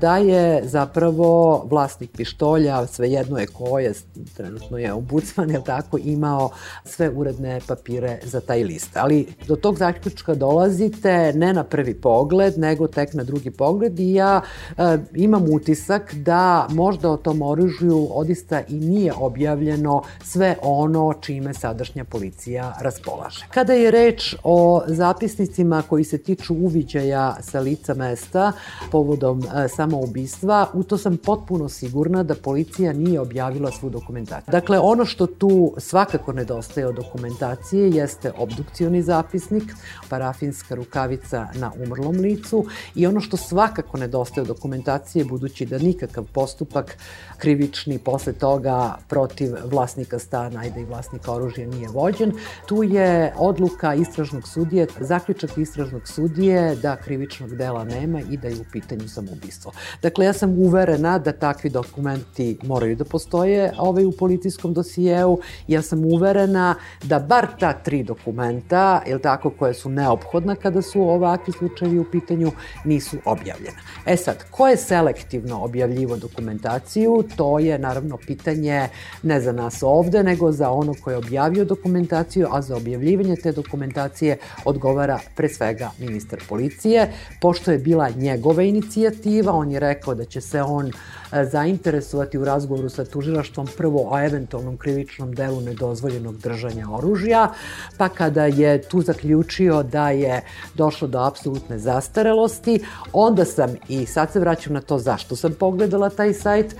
[0.00, 3.92] da je zapravo vlasnik pištolja, svejedno je ko je,
[4.36, 6.50] trenutno je ombudsman, je tako, imao
[6.84, 8.96] sve uredne papire za taj list.
[8.96, 14.14] Ali do tog zaključka dolazite ne na prvi pogled, nego tek na drugi pogled i
[14.14, 14.40] ja
[14.78, 21.54] e, imam utisak da možda o tom oružju odista i nije objavljeno sve ono čime
[21.54, 23.46] sadašnja policija policija raspolaže.
[23.50, 28.52] Kada je reč o zapisnicima koji se tiču uviđaja sa lica mesta
[28.90, 34.52] povodom e, samoubistva, u to sam potpuno sigurna da policija nije objavila svu dokumentaciju.
[34.52, 39.72] Dakle, ono što tu svakako nedostaje od dokumentacije jeste obdukcioni zapisnik,
[40.08, 46.24] parafinska rukavica na umrlom licu i ono što svakako nedostaje od dokumentacije, budući da nikakav
[46.32, 46.96] postupak
[47.38, 52.32] krivični posle toga protiv vlasnika stana i da i vlasnika oružja nije vođen,
[52.66, 58.60] Tu je odluka istražnog sudije, zaključak istražnog sudije da krivičnog dela nema i da je
[58.60, 59.72] u pitanju samoubistvo.
[60.02, 65.38] Dakle, ja sam uverena da takvi dokumenti moraju da postoje ovaj, u policijskom dosijeu.
[65.68, 71.02] Ja sam uverena da bar ta tri dokumenta, je tako, koje su neophodna kada su
[71.02, 72.52] ovakvi slučajevi u pitanju,
[72.84, 73.78] nisu objavljena.
[74.06, 78.88] E sad, ko je selektivno objavljivo dokumentaciju, to je naravno pitanje
[79.22, 83.36] ne za nas ovde, nego za ono ko je objavio dokumentaciju dokumentaciju, a za objavljivanje
[83.36, 87.12] te dokumentacije odgovara pre svega ministar policije.
[87.40, 90.92] Pošto je bila njegova inicijativa, on je rekao da će se on e,
[91.32, 97.52] zainteresovati u razgovoru sa tužilaštvom prvo o eventualnom krivičnom delu nedozvoljenog držanja oružja,
[97.96, 100.42] pa kada je tu zaključio da je
[100.74, 106.10] došlo do apsolutne zastarelosti, onda sam, i sad se vraćam na to zašto sam pogledala
[106.10, 106.76] taj sajt,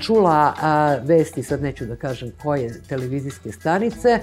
[0.00, 0.54] čula
[1.02, 4.20] vesti, sad neću da kažem koje televizijske stanice,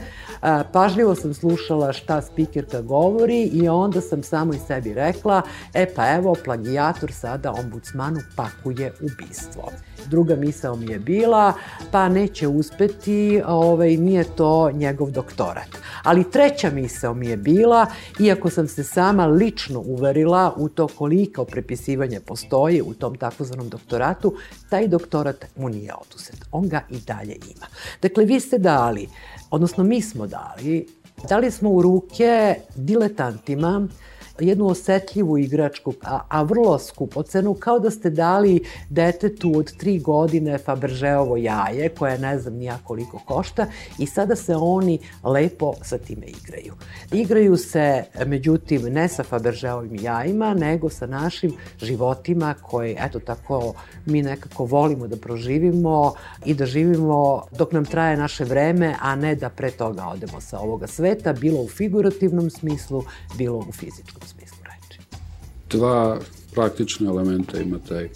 [0.71, 5.41] pažljivo sam slušala šta spikerka govori i onda sam samo i sebi rekla,
[5.73, 9.62] e pa evo, plagijator sada ombudsmanu pakuje ubistvo.
[10.10, 11.54] Druga misao mi je bila,
[11.91, 15.67] pa neće uspeti, ovaj, nije to njegov doktorat.
[16.04, 17.86] Ali treća misao mi je bila,
[18.19, 24.36] iako sam se sama lično uverila u to koliko prepisivanje postoji u tom takozvanom doktoratu,
[24.69, 26.45] taj doktorat mu nije oduzet.
[26.52, 27.65] On ga i dalje ima.
[28.02, 29.08] Dakle, vi ste dali
[29.54, 30.88] odnosno mi smo dali,
[31.30, 33.88] dali smo u ruke diletantima
[34.39, 40.00] jednu osetljivu igračku, a, a vrlo skupo cenu, kao da ste dali detetu od tri
[40.00, 43.65] godine Faberžeovo jaje, koje ne znam nija koliko košta,
[44.00, 46.74] i sada se oni lepo sa time igraju.
[47.12, 53.74] Igraju se, međutim, ne sa Faberžeovim jajima, nego sa našim životima koje, eto tako,
[54.06, 56.13] mi nekako volimo da proživimo
[56.46, 60.60] i da živimo dok nam traje naše vreme, a ne da pre toga odemo sa
[60.60, 63.04] ovoga sveta, bilo u figurativnom smislu,
[63.38, 64.33] bilo u fizičkom smislu.
[65.73, 66.19] Dva
[66.53, 68.09] praktične elementa ima taj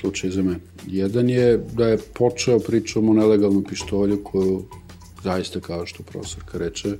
[0.00, 0.60] slučaj za mene.
[0.86, 4.62] Jedan je da je počeo pričom o nelegalnom pištolju koju
[5.22, 6.96] zaista kao što profesorka reče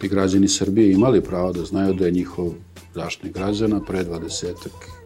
[0.00, 2.52] bi građani Srbije imali pravo da znaju da je njihov
[2.94, 4.54] zaštitnik građana pre 20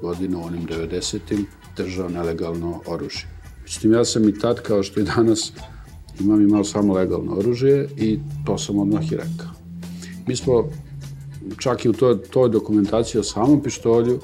[0.01, 1.47] godina u onim 90-im
[1.77, 3.29] držao nelegalno oružje.
[3.63, 5.53] Međutim, ja sam i tad, kao što i danas,
[6.21, 9.51] imam imao samo legalno oružje i to sam odmah i rekao.
[10.27, 10.71] Mi smo
[11.59, 14.21] čak i u toj, toj dokumentaciji o samom pištolju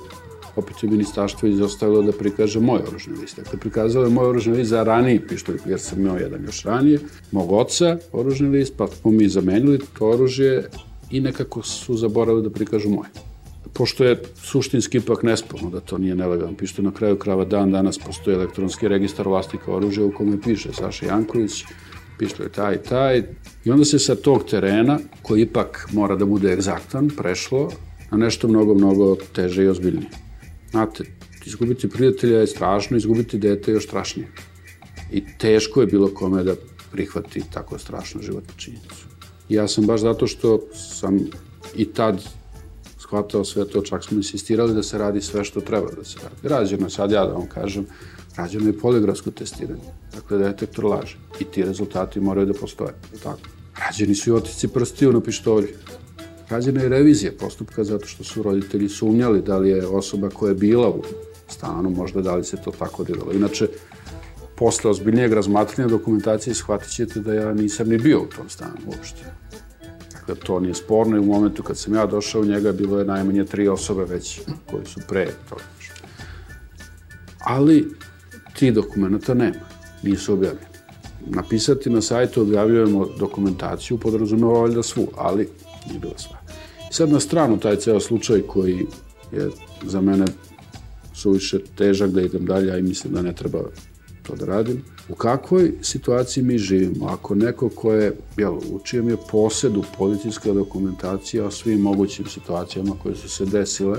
[0.56, 3.36] opet je ministarstvo izostavilo da prikaže moj oružni list.
[3.36, 7.00] Dakle, prikazalo je moj oružni list za raniji pištolj, jer sam imao jedan još ranije,
[7.30, 10.68] mog oca oružni list, pa smo mi zamenili to oružje
[11.10, 13.10] i nekako su zaboravili da prikažu moje.
[13.72, 17.98] Pošto je suštinski ipak nesporno da to nije nelegalan pištolj, na kraju krava dan danas
[17.98, 21.64] postoji elektronski registar vlasnika oružja u kome piše Saša Janković,
[22.22, 23.22] pištolj taj, taj.
[23.64, 27.70] I onda se sa tog terena, koji ipak mora da bude egzaktan, prešlo
[28.10, 30.10] na nešto mnogo, mnogo teže i ozbiljnije.
[30.70, 31.04] Znate,
[31.46, 34.28] izgubiti prijatelja je strašno, izgubiti dete je još strašnije.
[35.12, 36.54] I teško je bilo kome da
[36.92, 39.06] prihvati tako strašnu životnu činjenicu.
[39.48, 41.18] Ja sam baš zato što sam
[41.76, 42.22] i tad
[42.98, 46.48] shvatao sve to, čak smo insistirali da se radi sve što treba da se radi.
[46.48, 47.86] Rađeno sad ja da vam kažem,
[48.36, 51.16] rađeno je poligrafsko testiranje, dakle detektor laže.
[51.40, 52.94] I ti rezultati moraju da postoje.
[53.22, 53.40] Tako.
[53.86, 55.68] Rađeni su i otici prstiju na pištolju.
[56.50, 60.54] Rađena je revizija postupka zato što su roditelji sumnjali da li je osoba koja je
[60.54, 61.02] bila u
[61.48, 63.32] stanu, možda da li se to tako diralo.
[63.32, 63.68] Inače,
[64.56, 69.24] posle ozbiljnijeg razmatranja dokumentacije shvatit ćete da ja nisam ni bio u tom stanu uopšte.
[70.12, 73.04] Dakle, to nije sporno i u momentu kad sam ja došao u njega bilo je
[73.04, 74.40] najmanje tri osobe već
[74.70, 75.62] koji su pre toga.
[77.44, 77.88] Ali
[78.58, 79.64] ti dokumenta nema,
[80.02, 80.66] nisu objavljeni.
[81.26, 85.48] Napisati na sajtu objavljujemo dokumentaciju, podrazumeva valjda svu, ali
[85.88, 86.36] nije bila sva.
[86.90, 88.86] Sad na stranu taj ceo slučaj koji
[89.32, 89.50] je
[89.82, 90.24] za mene
[91.14, 93.58] suviše težak da idem dalje, a i mislim da ne treba
[94.22, 94.84] to da radim.
[95.08, 97.06] U kakvoj situaciji mi živimo?
[97.06, 102.94] Ako neko ko je, jel, u čijem je posedu policijska dokumentacija o svim mogućim situacijama
[103.02, 103.98] koje su se desile,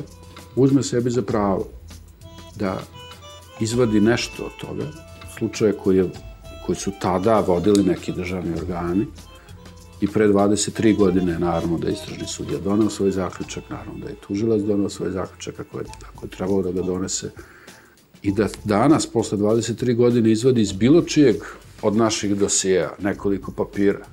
[0.56, 1.68] uzme sebi za pravo
[2.56, 2.82] da
[3.60, 4.86] izvadi nešto od toga,
[5.38, 6.10] slučaje koje,
[6.66, 9.08] koji su tada vodili neki državni organi,
[10.04, 14.16] i pre 23 godine naravno da je istražni sudija donao svoj zaključak, naravno da je
[14.28, 17.32] tužilac donao svoj zaključak ako je, ako je trebalo da ga donese
[18.22, 21.36] i da danas, posle 23 godine, izvadi iz bilo čijeg
[21.82, 24.06] od naših dosijeja nekoliko papira.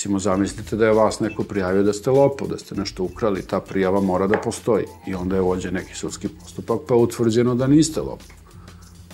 [0.00, 3.60] Recimo, zamislite da je vas neko prijavio da ste lopov, da ste nešto ukrali, ta
[3.60, 4.84] prijava mora da postoji.
[5.06, 8.28] I onda je vođen neki sudski postupak, pa je utvrđeno da niste lopov.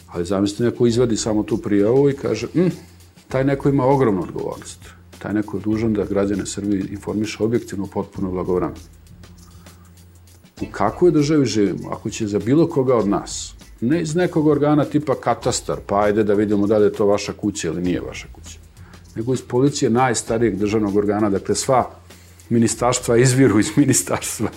[0.06, 2.70] Ali zamislite, neko izvadi samo tu prijavu i kaže, mm,
[3.28, 4.78] taj neko ima ogromnu odgovornost.
[5.18, 8.80] Taj neko je dužan da građane Srbije informiše objektivno, potpuno blagovremeno.
[10.60, 11.90] U kakvoj državi živimo?
[11.90, 16.24] Ako će za bilo koga od nas ne iz nekog organa tipa katastar, pa ajde
[16.24, 18.58] da vidimo da li je to vaša kuća ili nije vaša kuća,
[19.16, 21.90] nego iz policije najstarijeg državnog organa, dakle sva
[22.48, 24.48] ministarstva izviru iz ministarstva.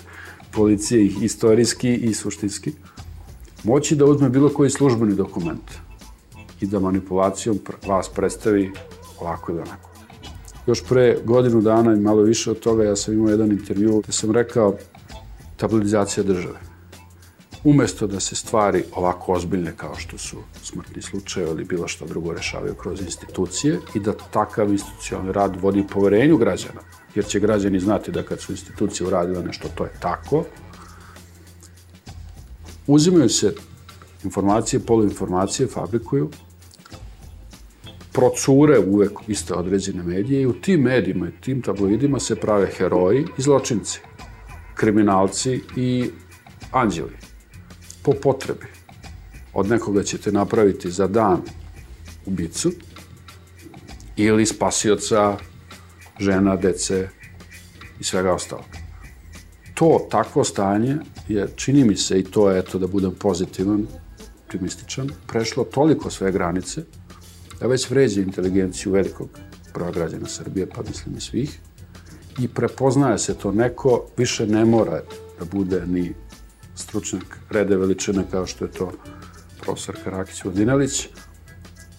[0.51, 2.71] Policije istorijski i suštinski,
[3.63, 5.71] moći da uzme bilo koji službeni dokument
[6.61, 8.71] i da manipulacijom vas predstavi
[9.19, 9.89] ovako ili onako.
[10.67, 14.11] Još pre godinu dana i malo više od toga ja sam imao jedan intervju gde
[14.11, 14.77] sam rekao
[15.57, 16.68] tabloidizacija države
[17.63, 22.33] umesto da se stvari ovako ozbiljne kao što su smrtni slučaj ili bilo što drugo
[22.33, 26.81] rešavaju kroz institucije i da takav institucionalni rad vodi poverenju građana,
[27.15, 30.43] jer će građani znati da kad su institucije uradile nešto, to je tako,
[32.87, 33.55] uzimaju se
[34.23, 36.29] informacije, poluinformacije, fabrikuju,
[38.13, 43.25] procure uvek iste određene medije i u tim medijima i tim tabloidima se prave heroji
[43.37, 43.99] i zločinci,
[44.75, 46.09] kriminalci i
[46.71, 47.28] anđeli
[48.09, 48.65] po potrebi.
[49.53, 51.41] Od nekoga ćete napraviti za dan
[52.25, 52.71] ubicu
[54.15, 55.37] ili spasioca
[56.19, 57.09] žena, dece
[57.99, 58.65] i svega ostalog.
[59.73, 63.87] To, takvo stanje je, čini mi se, i to je, eto, da budem pozitivan,
[64.43, 66.83] optimističan, prešlo toliko sve granice
[67.59, 69.29] da već vređe inteligenciju velikog
[69.73, 71.59] broja građana Srbije, pa mislim i svih,
[72.39, 75.01] i prepoznaje se to neko, više ne mora
[75.39, 76.13] da bude ni
[76.79, 78.91] stručnjak rede veličine kao što je to
[79.61, 81.07] profesor Karakić Vodinelić.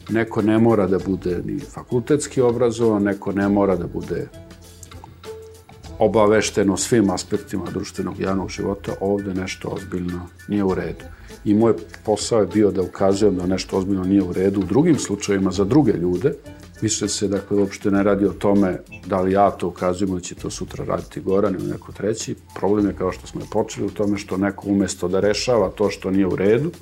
[0.09, 4.29] Neko ne mora da bude ni fakultetski obrazovan, neko ne mora da bude
[5.99, 11.05] obavešteno svim aspektima društvenog javnog života, ovde nešto ozbiljno nije u redu.
[11.45, 14.99] I moj posao je bio da ukazujem da nešto ozbiljno nije u redu u drugim
[14.99, 16.35] slučajima za druge ljude,
[16.83, 20.35] Više se, dakle, uopšte ne radi o tome da li ja to ukazujem ili će
[20.35, 22.37] to sutra raditi Goran ili neko treći.
[22.55, 25.91] Problem je, kao što smo je počeli, u tome što neko umesto da rešava to
[25.91, 26.73] što nije u redu,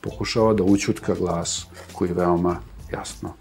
[0.00, 2.56] pokušava da učutka glas koji veoma
[2.92, 3.34] jasno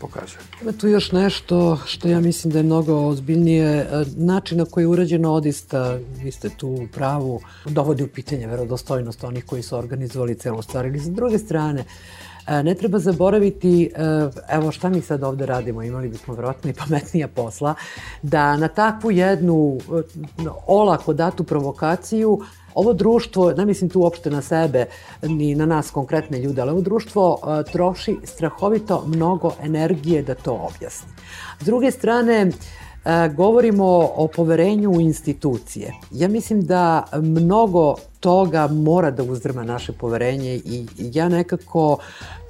[0.00, 0.40] pokazuje.
[0.62, 3.86] Ima tu još nešto što ja mislim da je mnogo ozbiljnije.
[4.16, 9.24] Način na koji je urađeno odista, vi ste tu u pravu, dovodi u pitanje verodostojnost
[9.24, 10.86] onih koji su organizovali celu stvar.
[10.86, 11.84] Ili sa druge strane,
[12.48, 13.90] ne treba zaboraviti, e,
[14.48, 17.74] evo šta mi sad ovde radimo, imali bismo verovatno i pametnija posla,
[18.22, 20.02] da na takvu jednu e,
[20.66, 22.40] olako datu provokaciju
[22.74, 24.84] Ovo društvo, ne mislim tu uopšte na sebe,
[25.22, 27.38] ni na nas konkretne ljude, ali ovo društvo
[27.72, 31.08] troši strahovito mnogo energije da to objasni.
[31.60, 32.50] S druge strane,
[33.36, 33.84] govorimo
[34.16, 35.94] o poverenju u institucije.
[36.10, 41.98] Ja mislim da mnogo toga mora da uzdrma naše poverenje i ja nekako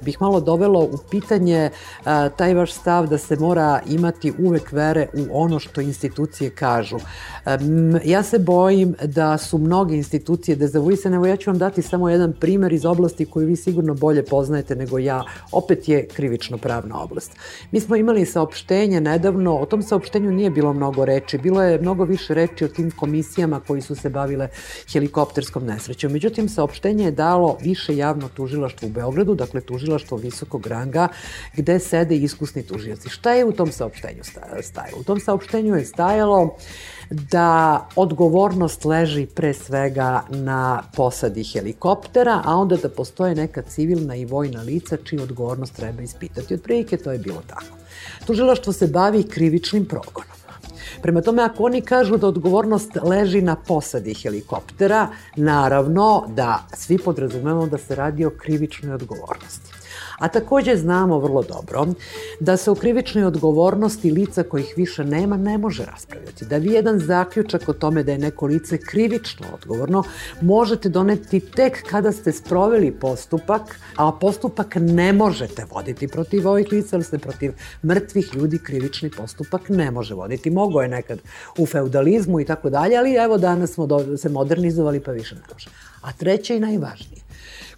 [0.01, 1.69] bih malo dovelo u pitanje
[2.05, 6.97] a, taj vaš stav da se mora imati uvek vere u ono što institucije kažu.
[7.45, 7.57] A,
[8.05, 11.15] ja se bojim da su mnoge institucije dezavuisane.
[11.15, 14.75] Evo ja ću vam dati samo jedan primer iz oblasti koju vi sigurno bolje poznajete
[14.75, 15.23] nego ja.
[15.51, 17.31] Opet je krivično pravna oblast.
[17.71, 21.37] Mi smo imali saopštenje nedavno, o tom saopštenju nije bilo mnogo reči.
[21.37, 24.47] Bilo je mnogo više reči o tim komisijama koji su se bavile
[24.91, 26.11] helikopterskom nesrećom.
[26.11, 31.07] Međutim, saopštenje je dalo više javno tužilaštvo u Beogradu, dakle tužilaštvo visokog ranga,
[31.55, 33.09] gde sede iskusni tužioci.
[33.09, 34.23] Šta je u tom saopštenju
[34.61, 34.99] stajalo?
[34.99, 36.55] U tom saopštenju je stajalo
[37.09, 44.25] da odgovornost leži pre svega na posadi helikoptera, a onda da postoje neka civilna i
[44.25, 46.53] vojna lica čiju odgovornost treba ispitati.
[46.53, 47.77] Od prilike to je bilo tako.
[48.25, 50.40] Tužilaštvo se bavi krivičnim progonom.
[51.01, 57.67] Prema tome, ako oni kažu da odgovornost leži na posadi helikoptera, naravno da svi podrazumemo
[57.67, 59.80] da se radi o krivičnoj odgovornosti.
[60.21, 61.85] A takođe znamo vrlo dobro
[62.39, 66.45] da se o krivičnoj odgovornosti lica kojih više nema ne može raspravljati.
[66.45, 70.03] Da vi jedan zaključak o tome da je neko lice krivično odgovorno
[70.41, 76.95] možete doneti tek kada ste sproveli postupak, a postupak ne možete voditi protiv ovih lica,
[76.95, 77.53] ali se protiv
[77.83, 80.49] mrtvih ljudi krivični postupak ne može voditi.
[80.49, 81.19] Mogo je nekad
[81.57, 85.69] u feudalizmu i tako dalje, ali evo danas smo se modernizovali pa više ne može.
[86.01, 87.21] A treće i najvažnije,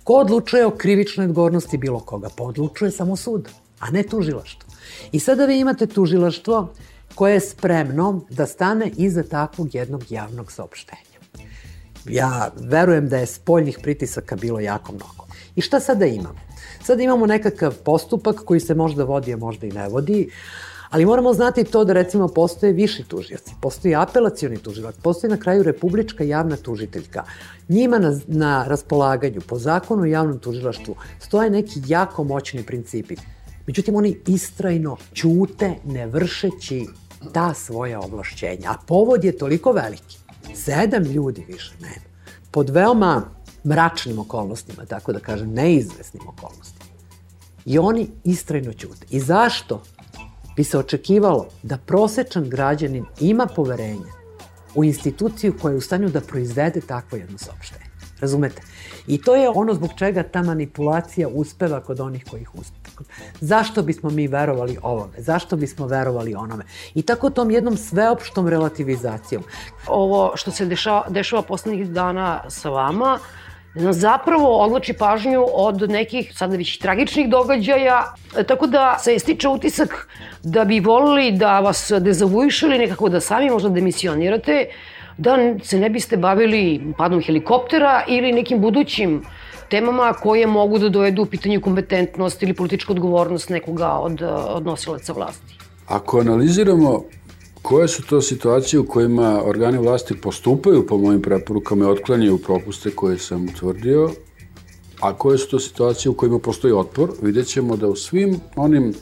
[0.04, 2.30] Ko odlučuje o krivičnoj odgovornosti bilo koga?
[2.38, 3.50] Pa odlučuje samo sud,
[3.80, 4.70] a ne tužilaštvo.
[5.12, 6.74] I sada vi imate tužilaštvo
[7.16, 11.14] koje je spremno da stane iza takvog jednog javnog saopštenja.
[12.10, 15.28] Ja verujem da je spoljnih pritisaka bilo jako mnogo.
[15.56, 16.40] I šta sada imamo?
[16.84, 20.30] Sada imamo nekakav postupak koji se možda vodi, a možda i ne vodi.
[20.94, 25.64] Ali moramo znati to da recimo postoje viši tužioci, postoji apelacioni tužilac, postoji na kraju
[25.64, 27.24] republička javna tužiteljka.
[27.70, 33.16] Njima na, na raspolaganju po zakonu o javnom tužilaštvu stoje neki jako moćni principi.
[33.68, 36.86] Međutim, oni istrajno ćute ne vršeći
[37.32, 38.70] ta svoja ovlašćenja.
[38.70, 40.18] A povod je toliko veliki.
[40.56, 42.06] Sedam ljudi više nema.
[42.52, 43.22] Pod veoma
[43.66, 46.86] mračnim okolnostima, tako da kažem, neizvesnim okolnostima.
[47.66, 49.06] I oni istrajno ćute.
[49.10, 49.82] I zašto?
[50.56, 54.12] Bi se očekivalo da prosečan građanin ima poverenje
[54.76, 57.94] u instituciju koja je u stanju da proizvede takvo jedno saopštenje.
[58.20, 58.62] Razumete?
[59.08, 62.84] I to je ono zbog čega ta manipulacija uspeva kod onih kojih uspeva.
[63.42, 65.14] Zašto bismo mi verovali ovome?
[65.18, 66.64] Zašto bismo verovali onome?
[66.96, 69.44] I tako tom jednom sveopštom relativizacijom.
[69.88, 73.20] Ovo što se dešava, dešava poslednjih dana sa vama,
[73.76, 78.14] zapravo odlači pažnju od nekih sada već tragičnih događaja,
[78.48, 80.08] tako da se stiče utisak
[80.44, 84.68] da bi volili da vas dezavuišu nekako da sami možda demisionirate,
[85.18, 89.24] da se ne biste bavili padom helikoptera ili nekim budućim
[89.70, 95.14] temama koje mogu da dovedu u pitanju kompetentnost ili političku odgovornost nekoga od, od nosilaca
[95.14, 95.58] vlasti.
[95.88, 97.04] Ako analiziramo
[97.64, 102.92] Koje su to situacije u kojima organi vlasti postupaju po mojim preporukama i otklanjaju propuste
[102.92, 104.10] koje sam utvrdio,
[105.00, 108.94] a koje su to situacije u kojima postoji otpor, vidjet ćemo da u svim onim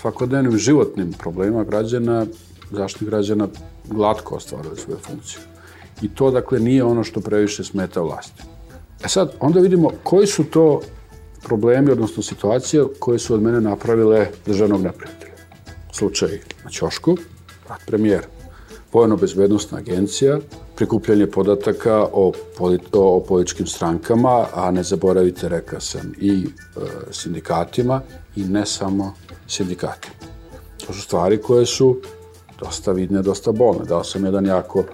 [0.00, 2.26] svakodnevnim životnim problemima građana,
[2.70, 3.48] zaštitnih građana
[3.84, 5.40] glatko ostvaruje svoju funkciju.
[6.02, 8.42] I to, dakle, nije ono što previše smeta vlasti.
[9.04, 10.80] E sad, onda vidimo koji su to
[11.42, 15.32] problemi, odnosno situacije koje su od mene napravile državnog neprijatelja.
[15.92, 17.16] Slučaj na Ćošku,
[17.70, 18.26] brat premijera.
[18.92, 20.38] Vojno-bezbednostna agencija,
[20.76, 28.00] prikupljanje podataka o, polit, o političkim strankama, a ne zaboravite, reka sam, i e, sindikatima
[28.36, 29.14] i ne samo
[29.46, 30.14] sindikatima.
[30.86, 31.96] To su stvari koje su
[32.60, 33.84] dosta vidne, dosta bolne.
[33.84, 34.84] Dao sam jedan jako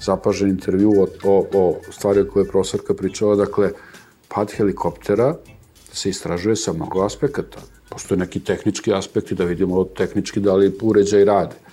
[0.00, 3.70] zapažen intervju o, o, o stvari koje je profesorka pričala, dakle,
[4.28, 5.36] pad helikoptera
[5.92, 7.58] se istražuje sa mnogo aspekata.
[7.88, 11.63] Postoje neki tehnički aspekti da vidimo tehnički da li uređaj rade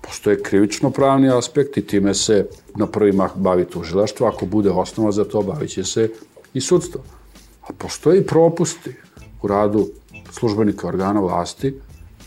[0.00, 2.46] postoje krivično pravni aspekt i time se
[2.76, 6.10] na prvi mah bavi tužilaštvo, ako bude osnova za to bavit će se
[6.54, 7.00] i sudstvo.
[7.62, 8.94] A postoje i propusti
[9.42, 9.88] u radu
[10.30, 11.74] službenika organa vlasti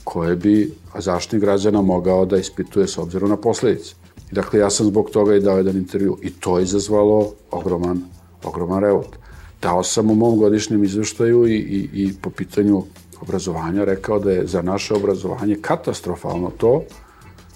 [0.03, 3.95] koje bi zaštitnik građana mogao da ispituje s obzirom na posledice.
[4.31, 8.01] I dakle, ja sam zbog toga i dao jedan intervju i to je izazvalo ogroman,
[8.43, 9.17] ogroman revolt.
[9.61, 12.83] Dao sam u mom godišnjem izveštaju i, i, i po pitanju
[13.21, 16.83] obrazovanja rekao da je za naše obrazovanje katastrofalno to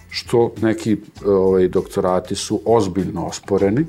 [0.09, 3.85] što neki ovaj, doktorati su ozbiljno osporeni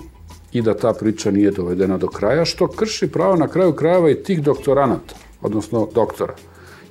[0.52, 4.22] i da ta priča nije dovedena do kraja, što krši pravo na kraju krajeva i
[4.22, 6.34] tih doktoranata, odnosno doktora.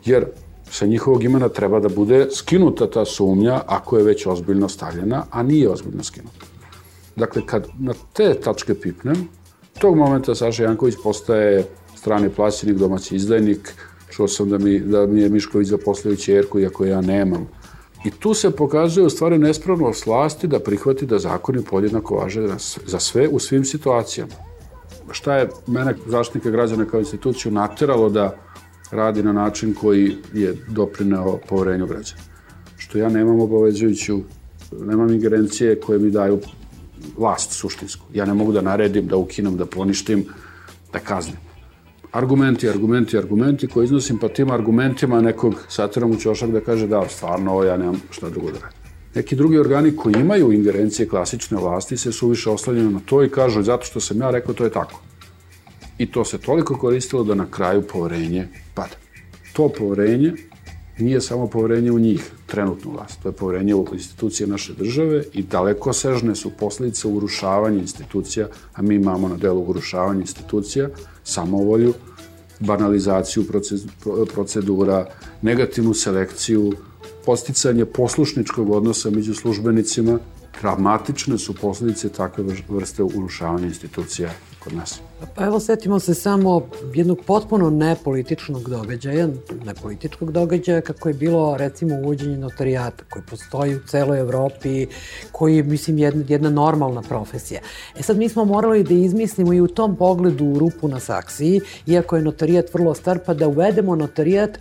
[0.05, 0.25] Jer
[0.71, 5.43] sa njihovog imena treba da bude skinuta ta sumnja ako je već ozbiljno stavljena, a
[5.43, 6.45] nije ozbiljno skinuta.
[7.15, 9.27] Dakle, kad na te tačke pipnem,
[9.79, 11.65] tog momenta Saša Janković postaje
[11.95, 13.73] strani plaćenik, domaći izdajnik,
[14.09, 17.47] čuo sam da mi, da mi je Mišković zaposlio čerku, iako ja nemam.
[18.05, 22.47] I tu se pokazuje u stvari nespravnost vlasti da prihvati da zakoni podjednako važe
[22.85, 24.33] za sve u svim situacijama.
[25.11, 28.35] Šta je mene, zaštitnika građana kao instituciju, nateralo da
[28.91, 32.21] radi na način koji je doprineo poverenju građana?
[32.77, 34.19] Što ja nemam obavezujuću,
[34.79, 36.39] nemam ingerencije koje mi daju
[37.17, 38.05] vlast suštinsku.
[38.13, 40.25] Ja ne mogu da naredim, da ukinem, da poništim,
[40.93, 41.46] da kaznim
[42.11, 47.09] argumenti, argumenti, argumenti koje iznosim, pa tim argumentima nekog satiram u čošak da kaže da,
[47.09, 48.77] stvarno ja nemam šta drugo da radim.
[49.15, 53.63] Neki drugi organi koji imaju ingerencije klasične vlasti se suviše oslanjaju na to i kažu
[53.63, 55.01] zato što sam ja rekao to je tako.
[55.97, 58.95] I to se toliko koristilo da na kraju poverenje pada.
[59.53, 60.33] To poverenje
[60.99, 65.43] nije samo poverenje u njih, trenutnu vlast, to je poverenje u institucije naše države i
[65.43, 70.89] daleko sežne su posledice urušavanja institucija, a mi imamo na delu urušavanja institucija,
[71.27, 71.93] samovolju,
[72.59, 73.45] banalizaciju
[74.33, 75.05] procedura,
[75.41, 76.73] negativnu selekciju,
[77.25, 80.19] posticanje poslušničkog odnosa među službenicima,
[80.61, 84.29] dramatične su posledice takve vrste urušavanja institucija
[84.59, 84.99] kod nas.
[85.35, 89.27] Pa evo, setimo se samo jednog potpuno nepolitičnog događaja,
[89.65, 94.87] nepolitičkog događaja kako je bilo recimo uvođenje notarijata koji postoji u celoj Evropi,
[95.31, 97.61] koji je, mislim, jedna, jedna normalna profesija.
[97.99, 102.15] E sad mi smo morali da izmislimo i u tom pogledu rupu na saksiji, iako
[102.15, 104.59] je notarijat vrlo star, pa da uvedemo notarijat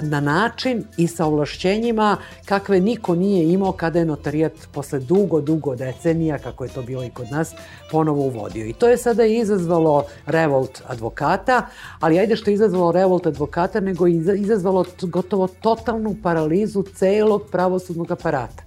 [0.00, 5.76] na način i sa ovlašćenjima kakve niko nije imao kada je notarijat posle dugo, dugo
[5.76, 7.54] decenija, kako je to bilo i kod nas,
[7.90, 8.66] ponovo uvodio.
[8.66, 11.66] I to je sada izazvalo revolt advokata,
[12.00, 18.65] ali ajde što je izazvalo revolt advokata, nego izazvalo gotovo totalnu paralizu celog pravosudnog aparata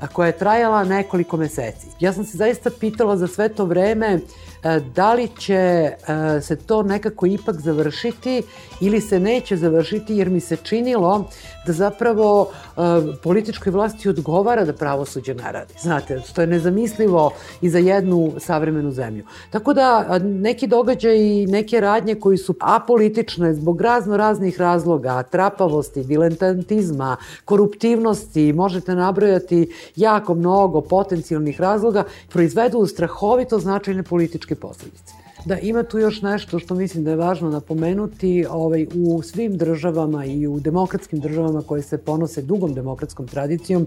[0.00, 1.86] a koja je trajala nekoliko meseci.
[2.00, 4.20] Ja sam se zaista pitala za sve to vreme
[4.62, 5.94] E, da li će e,
[6.40, 8.42] se to nekako ipak završiti
[8.80, 11.24] ili se neće završiti jer mi se činilo
[11.66, 12.80] da zapravo e,
[13.22, 15.74] političkoj vlasti odgovara da pravosuđe ne radi.
[15.80, 17.30] Znate, što je nezamislivo
[17.60, 19.24] i za jednu savremenu zemlju.
[19.50, 26.04] Tako da neki događaj i neke radnje koji su apolitične zbog razno raznih razloga, trapavosti,
[26.04, 35.12] dilentantizma, koruptivnosti, možete nabrojati jako mnogo potencijalnih razloga, proizvedu strahovito značajne političke posledice.
[35.44, 38.46] Da, ima tu još nešto što mislim da je važno napomenuti.
[38.50, 43.86] Ovaj, u svim državama i u demokratskim državama koje se ponose dugom demokratskom tradicijom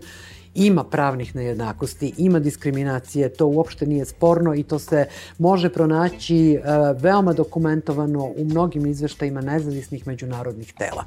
[0.55, 5.05] ima pravnih nejednakosti, ima diskriminacije, to uopšte nije sporno i to se
[5.37, 6.59] može pronaći e,
[6.99, 11.05] veoma dokumentovano u mnogim izveštajima nezavisnih međunarodnih tela.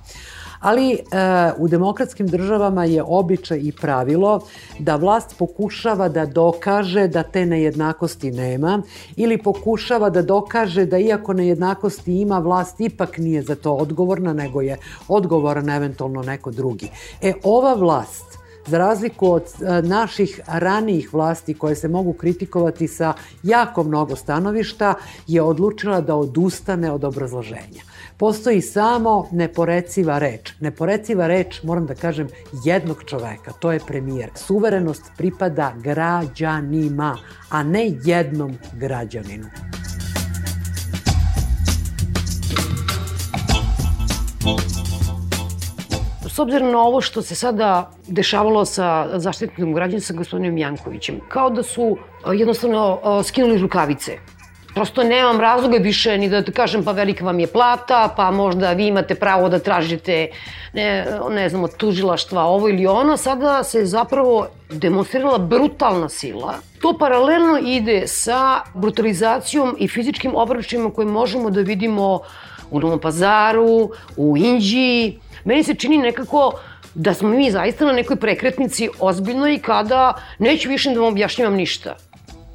[0.65, 0.99] Ali e,
[1.59, 4.41] u demokratskim državama je običaj i pravilo
[4.79, 8.83] da vlast pokušava da dokaže da te nejednakosti nema
[9.17, 14.61] ili pokušava da dokaže da iako nejednakosti ima, vlast ipak nije za to odgovorna, nego
[14.61, 16.89] je odgovoran eventualno neko drugi.
[17.23, 23.13] E, ova vlast za razliku od e, naših ranijih vlasti koje se mogu kritikovati sa
[23.43, 24.95] jako mnogo stanovišta,
[25.27, 27.94] je odlučila da odustane od obrazloženja.
[28.19, 30.53] Postoji samo neporeciva reč.
[30.61, 32.29] Neporeciva reč, moram da kažem,
[32.65, 34.31] jednog čoveka, to je premijer.
[34.35, 37.19] Suverenost pripada građanima,
[37.51, 39.47] a ne jednom građaninu.
[46.29, 51.51] S obzirom na ovo što se sada dešavalo sa zaštitnikom građana sa gospodinom Jankovićem, kao
[51.51, 51.97] da su
[52.35, 54.19] jednostavno skinuli rukavice
[54.75, 58.87] Prosto nemam razloga više ni da kažem pa velika vam je plata, pa možda vi
[58.87, 60.29] imate pravo da tražite
[60.73, 63.17] ne, ne znam, tužilaštva ovo ili ono.
[63.17, 66.55] Sada se zapravo demonstrirala brutalna sila.
[66.83, 72.21] To paralelno ide sa brutalizacijom i fizičkim obračima koje možemo da vidimo
[72.71, 75.21] u Novom pazaru, u Indiji.
[75.45, 76.53] Meni se čini nekako
[76.95, 81.97] da smo mi zaista na nekoj prekretnici ozbiljnoj kada neću više da vam objašnjavam ništa.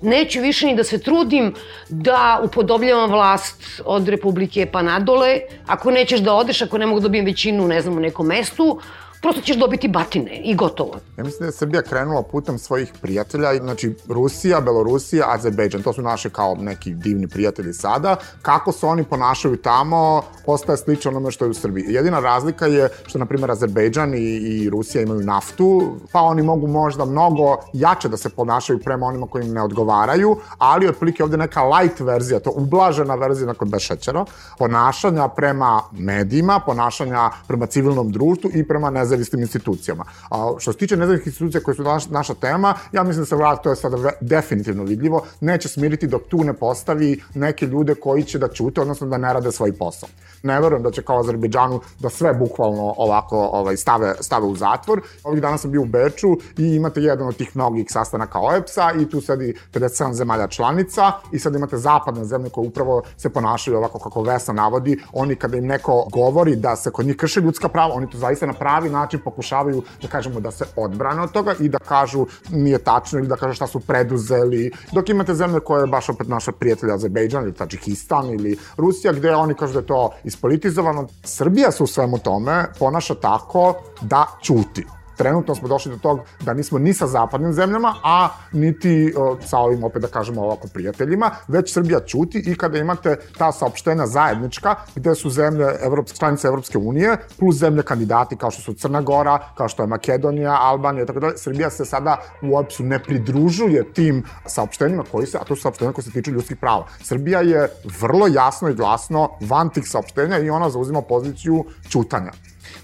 [0.02, 1.54] Neću više ni da se trudim
[1.89, 5.39] da upodobljavam vlast od Republike pa nadole.
[5.68, 8.80] Ako nećeš da odeš, ako ne mogu da dobijem većinu, ne znam, u nekom mestu,
[9.22, 10.93] prosto ćeš dobiti batine i gotovo.
[11.17, 16.01] Ja mislim da je Srbija krenula putem svojih prijatelja, znači Rusija, Belorusija, Azerbejdžan, to su
[16.01, 18.15] naše kao neki divni prijatelji sada.
[18.41, 21.86] Kako se oni ponašaju tamo, postaje slično onome što je u Srbiji.
[21.88, 26.67] Jedina razlika je što, na primjer, Azerbejdžan i, i Rusija imaju naftu, pa oni mogu
[26.67, 31.38] možda mnogo jače da se ponašaju prema onima koji im ne odgovaraju, ali otprilike ovde
[31.38, 34.26] neka light verzija, to ublažena verzija, nakon bez šećera,
[34.57, 40.05] ponašanja prema medijima, ponašanja prema civilnom društvu i prema nezavisnim institucijama.
[40.30, 43.36] A što se tiče nezavisnih institucija koje su naš, naša tema, ja mislim da se
[43.36, 48.24] vlada, to je sada definitivno vidljivo, neće smiriti dok tu ne postavi neke ljude koji
[48.24, 50.10] će da ćute, odnosno da ne rade svoj posao.
[50.43, 55.01] Ne verujem da će kao Azerbejdžanu da sve bukvalno ovako ovaj, stave, stave u zatvor.
[55.24, 59.10] Ovih dana sam bio u Beču i imate jedan od tih mnogih sastanaka OEPS-a i
[59.10, 63.99] tu sedi 57 zemalja članica i sad imate zapadne zemlje koje upravo se ponašaju ovako
[63.99, 64.99] kako Vesna navodi.
[65.14, 68.45] Oni kada im neko govori da se kod njih krše ljudska prava, oni to zaista
[68.45, 72.78] na pravi način pokušavaju da kažemo da se odbrane od toga i da kažu nije
[72.84, 74.72] tačno ili da kažu šta su preduzeli.
[74.91, 79.36] Dok imate zemlje koje je baš opet naša prijatelja Azerbejdžan ili Tadžikistan ili Rusija gde
[79.36, 81.08] oni kažu da je to ispolitizovano.
[81.24, 86.53] Srbija se u svemu tome ponaša tako da ćuti trenutno smo došli do tog da
[86.53, 89.13] nismo ni sa zapadnim zemljama, a niti
[89.45, 94.07] sa ovim, opet da kažemo ovako, prijateljima, već Srbija ćuti i kada imate ta saopštenja
[94.07, 99.01] zajednička, gde su zemlje Evropske, članice Evropske unije, plus zemlje kandidati kao što su Crna
[99.01, 103.93] Gora, kao što je Makedonija, Albanija, tako dalje, Srbija se sada u OEPS-u ne pridružuje
[103.93, 106.88] tim saopštenjima koji se, a to su saopštenja koji se tiču ljudskih prava.
[107.03, 107.67] Srbija je
[107.99, 112.32] vrlo jasno i glasno van tih saopštenja i ona zauzima poziciju ćutanja.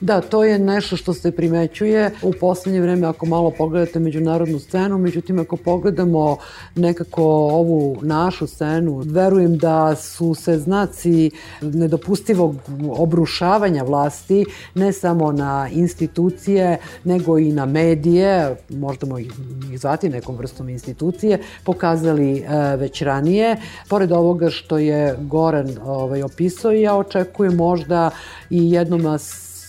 [0.02, 4.98] Da, to je nešto što se primećuje u poslednje vreme ako malo pogledate međunarodnu scenu,
[4.98, 6.38] međutim ako pogledamo
[6.76, 11.32] nekako ovu našu scenu, verujem da su se znaci
[11.62, 12.56] nedopustivog
[12.90, 19.32] obrušavanja vlasti ne samo na institucije, nego i na medije, možda ih
[19.76, 23.58] zvati nekom vrstom institucije, pokazali e, već ranije.
[23.90, 28.12] Pored ovoga što je Goran ovaj, opisao, ja očekujem možda
[28.50, 29.08] i jednom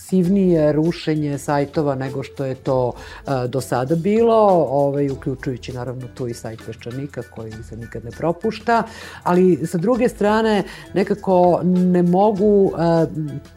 [0.07, 6.27] agresivnije rušenje sajtova nego što je to uh, do sada bilo, ovaj, uključujući naravno tu
[6.27, 8.83] i sajt Peščanika koji se nikad ne propušta,
[9.23, 12.71] ali sa druge strane nekako ne mogu uh,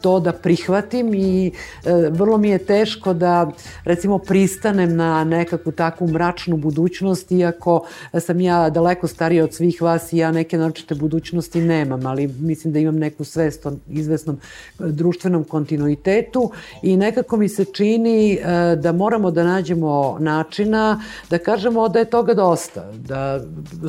[0.01, 3.51] to da prihvatim i uh, vrlo mi je teško da
[3.83, 7.85] recimo pristanem na nekakvu takvu mračnu budućnost, iako
[8.19, 12.73] sam ja daleko starija od svih vas i ja neke naočite budućnosti nemam, ali mislim
[12.73, 14.39] da imam neku svest o izvesnom
[14.79, 21.37] društvenom kontinuitetu svetu i nekako mi se čini e, da moramo da nađemo načina da
[21.37, 23.39] kažemo da je toga dosta, da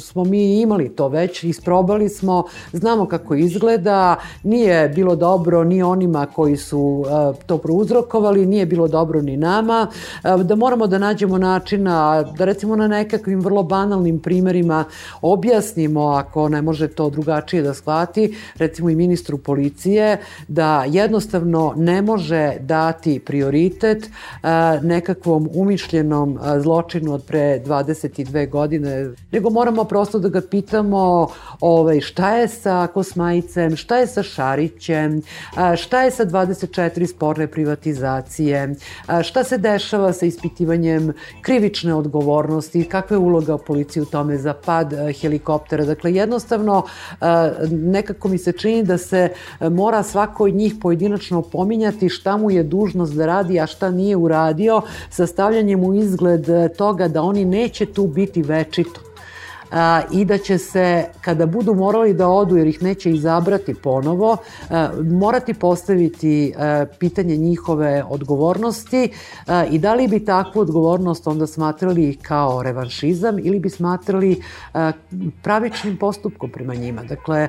[0.00, 6.26] smo mi imali to već, isprobali smo, znamo kako izgleda, nije bilo dobro ni onima
[6.26, 9.86] koji su e, to prouzrokovali, nije bilo dobro ni nama,
[10.24, 14.84] e, da moramo da nađemo načina da recimo na nekakvim vrlo banalnim primerima
[15.22, 22.03] objasnimo ako ne može to drugačije da shvati, recimo i ministru policije, da jednostavno ne
[22.03, 24.11] može dati prioritet
[24.82, 31.28] nekakvom umišljenom zločinu od pre 22 godine, nego moramo prosto da ga pitamo
[31.61, 35.22] ovaj, šta je sa Kosmajicem, šta je sa Šarićem,
[35.76, 38.74] šta je sa 24 sporne privatizacije,
[39.22, 41.12] šta se dešava sa ispitivanjem
[41.43, 45.84] krivične odgovornosti, kakva je uloga policije u tome za pad helikoptera.
[45.84, 46.82] Dakle, jednostavno
[47.70, 49.28] nekako mi se čini da se
[49.61, 54.16] mora svako od njih pojedinačno pominjati šta mu je dužnost da radi, a šta nije
[54.16, 59.11] uradio, sastavljanjem u izgled toga da oni neće tu biti večito
[59.72, 64.36] a, i da će se, kada budu morali da odu, jer ih neće izabrati ponovo,
[65.04, 66.54] morati postaviti
[66.98, 69.08] pitanje njihove odgovornosti
[69.70, 74.42] i da li bi takvu odgovornost onda smatrali kao revanšizam ili bi smatrali
[75.42, 77.02] pravičnim postupkom prema njima.
[77.02, 77.48] Dakle,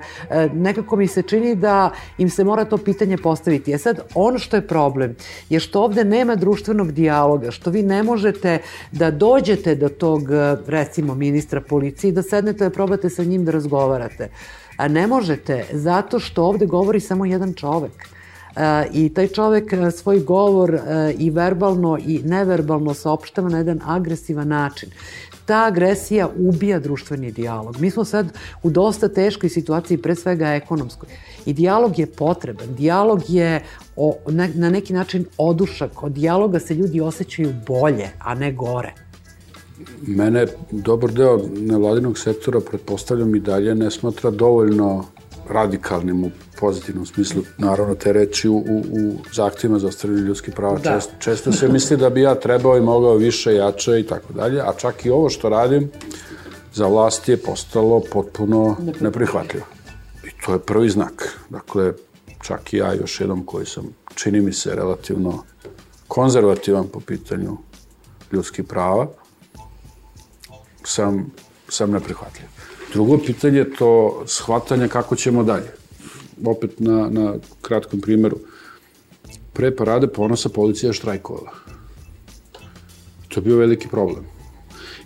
[0.54, 3.74] nekako mi se čini da im se mora to pitanje postaviti.
[3.74, 5.16] E sad, ono što je problem
[5.50, 8.58] je što ovde nema društvenog dijaloga, što vi ne možete
[8.92, 10.22] da dođete do tog,
[10.68, 14.30] recimo, ministra policije da sednete da probate sa njim da razgovarate.
[14.78, 18.08] A ne možete, zato što ovde govori samo jedan čovek.
[18.56, 23.80] E, I taj čovek e, svoj govor e, i verbalno i neverbalno saopštava na jedan
[23.86, 24.90] agresivan način
[25.46, 27.80] ta agresija ubija društveni dijalog.
[27.80, 28.34] Mi smo sad
[28.64, 31.10] u dosta teškoj situaciji, pre svega ekonomskoj.
[31.46, 32.76] I dijalog je potreban.
[32.76, 33.64] Dijalog je
[33.96, 36.04] o, na, na neki način odušak.
[36.04, 38.94] Od dijaloga se ljudi osjećaju bolje, a ne gore
[40.08, 45.06] mene dobar deo nevladinog sektora, pretpostavljam i dalje, ne smatra dovoljno
[45.50, 50.78] radikalnim u pozitivnom smislu, naravno te reči u, u, u zahtjevima za ostvaranje ljudskih prava.
[50.78, 50.94] Da.
[50.94, 54.62] Često, često se misli da bi ja trebao i mogao više, jače i tako dalje,
[54.62, 55.90] a čak i ovo što radim
[56.74, 59.66] za vlast je postalo potpuno neprihvatljivo.
[60.24, 61.40] I to je prvi znak.
[61.50, 61.94] Dakle,
[62.42, 63.84] čak i ja još jednom koji sam,
[64.16, 65.44] čini mi se, relativno
[66.08, 67.58] konzervativan po pitanju
[68.32, 69.08] ljudskih prava,
[70.84, 71.32] sam,
[71.70, 72.48] sam neprihvatljiv.
[72.94, 75.72] Drugo pitanje je to shvatanje kako ćemo dalje.
[76.46, 78.38] Opet na, na kratkom primjeru.
[79.54, 81.52] Pre parade ponosa policija štrajkovala.
[83.28, 84.26] To je bio veliki problem.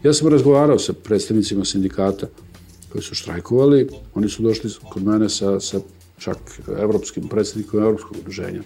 [0.04, 2.28] Ja sam razgovarao sa predstavnicima sindikata
[2.92, 3.90] koji su štrajkovali.
[4.14, 5.80] Oni su došli kod mene sa, sa
[6.18, 6.38] čak
[6.80, 8.62] evropskim predstavnikom Evropskog udruženja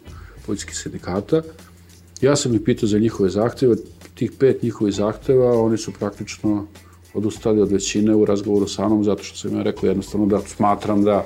[0.46, 1.42] policijskih sindikata.
[2.22, 3.76] Ja sam ih pitao za njihove zahteve.
[4.16, 6.68] Tih pet njihovih zahteva, oni su praktično
[7.14, 11.04] odustali od većine u razgovoru sa mnom, zato što sam ja rekao jednostavno da smatram
[11.04, 11.26] da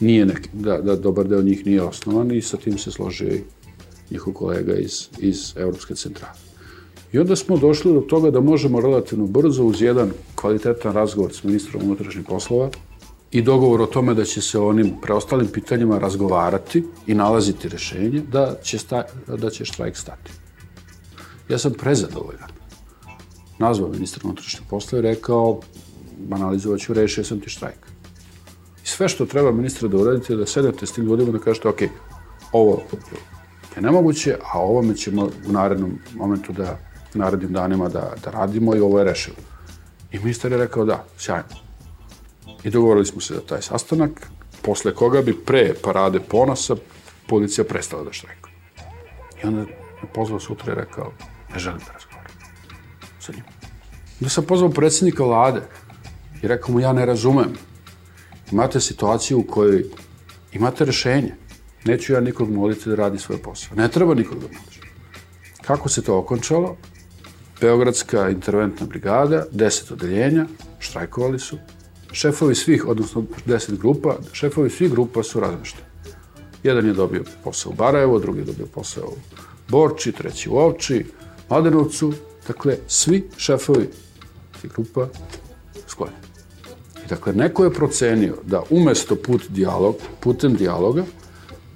[0.00, 3.42] nije neki, da, da dobar deo njih nije osnovan i sa tim se složio i
[4.10, 6.34] njihov kolega iz, iz Evropske centrale.
[7.12, 11.44] I onda smo došli do toga da možemo relativno brzo uz jedan kvalitetan razgovor s
[11.44, 12.70] ministrom unutrašnjih poslova
[13.30, 18.22] i dogovor o tome da će se o onim preostalim pitanjima razgovarati i nalaziti rešenje,
[18.32, 20.32] da će, sta, da će štrajk stati.
[21.48, 22.59] Ja sam prezadovoljan
[23.60, 25.60] nazvao ministra unutrašnjih posla i rekao,
[26.30, 27.78] analizovat ću, rešio sam ti štrajk.
[28.84, 31.68] I sve što treba ministra da uradite je da sedete s tim ljudima da kažete,
[31.68, 31.80] ok,
[32.52, 32.82] ovo
[33.76, 36.78] je nemoguće, a ovome ćemo u narednom momentu da,
[37.14, 39.36] narednim danima da, da radimo i ovo je rešilo.
[40.12, 41.60] I ministar je rekao da, sjajno.
[42.64, 44.30] I dogovorili smo se za taj sastanak,
[44.62, 46.76] posle koga bi pre parade ponosa
[47.28, 48.54] policija prestala da štrajkuje.
[49.44, 49.60] I onda
[50.02, 51.12] me pozvao sutra i rekao,
[51.52, 52.19] ne želim da razgovaram
[53.30, 53.44] sa njim.
[54.20, 55.62] Onda sam pozvao predsednika vlade
[56.42, 57.52] i rekao mu ja ne razumem.
[58.52, 59.84] Imate situaciju u kojoj
[60.52, 61.34] imate rešenje.
[61.84, 63.76] Neću ja nikog moliti da radi svoj posao.
[63.76, 64.80] Ne treba nikog da moliš.
[65.62, 66.76] Kako se to okončalo?
[67.60, 70.46] Beogradska interventna brigada, deset odeljenja,
[70.78, 71.58] štrajkovali su.
[72.12, 75.86] Šefovi svih, odnosno deset grupa, šefovi svih grupa su razmešteni.
[76.62, 79.16] Jedan je dobio posao u Barajevo, drugi je dobio posao u
[79.68, 81.06] Borči, treći u Ovči,
[81.50, 82.12] Mladenovcu,
[82.50, 83.88] Dakle, svi šefovi
[84.60, 85.06] tih grupa
[85.86, 86.18] sklonjeni.
[87.04, 91.04] I dakle, neko je procenio da umesto put dijalog, putem dijaloga,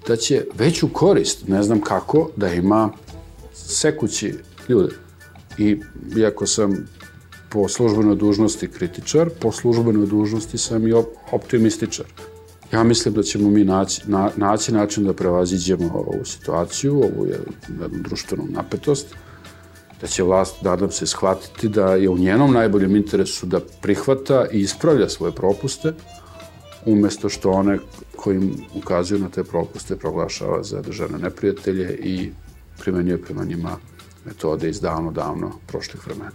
[0.08, 2.90] da će veću korist, ne znam kako, da ima
[3.52, 4.34] sekući
[4.68, 4.94] ljude.
[5.58, 5.80] I
[6.16, 6.86] iako sam
[7.50, 10.92] po službenoj dužnosti kritičar, po službenoj dužnosti sam i
[11.32, 12.06] optimističar.
[12.72, 18.02] Ja mislim da ćemo mi naći, na, naći način da prevaziđemo ovu situaciju, ovu jednu
[18.02, 19.14] društvenu napetost,
[20.00, 24.60] da će vlast, nadam se, shvatiti da je u njenom najboljem interesu da prihvata i
[24.60, 25.92] ispravlja svoje propuste,
[26.86, 27.78] umesto što one
[28.16, 32.30] kojim ukazuju na te propuste proglašava za državne neprijatelje i
[32.80, 33.76] primenjuje prema njima
[34.24, 36.30] metode iz davno, davno prošlih vremena.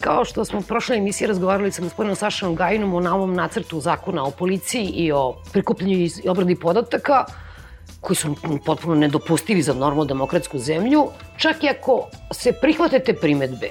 [0.00, 4.24] Kao što smo u prošloj emisiji razgovarali sa gospodinom Sašanom Gajinom o novom nacrtu zakona
[4.24, 7.24] o policiji i o prikupljenju i obradi podataka,
[8.02, 8.34] koji su
[8.64, 13.70] potpuno nedopustivi za normalnu demokratsku zemlju, čak i ako se prihvate te primetbe,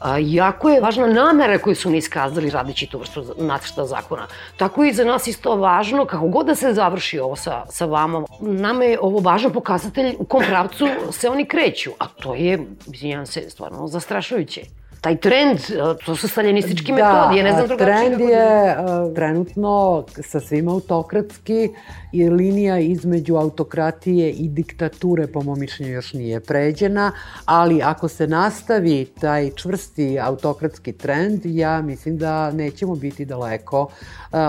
[0.00, 4.26] a, jako je važna namera koju su mi iskazali radići tu vrstu nacrta zakona.
[4.56, 8.24] Tako i za nas isto važno, kako god da se završi ovo sa, sa vama,
[8.40, 13.26] nama je ovo važan pokazatelj u kom pravcu se oni kreću, a to je, izvinjam
[13.26, 15.58] se, stvarno zastrašujuće taj trend,
[16.04, 18.16] to su staljinistički da, metodi, ja ne znam drugačije.
[18.16, 21.68] trend je uh, trenutno sa svim autokratski
[22.12, 27.12] i linija između autokratije i diktature, po mom mišljenju, još nije pređena,
[27.44, 33.88] ali ako se nastavi taj čvrsti autokratski trend, ja mislim da nećemo biti daleko uh,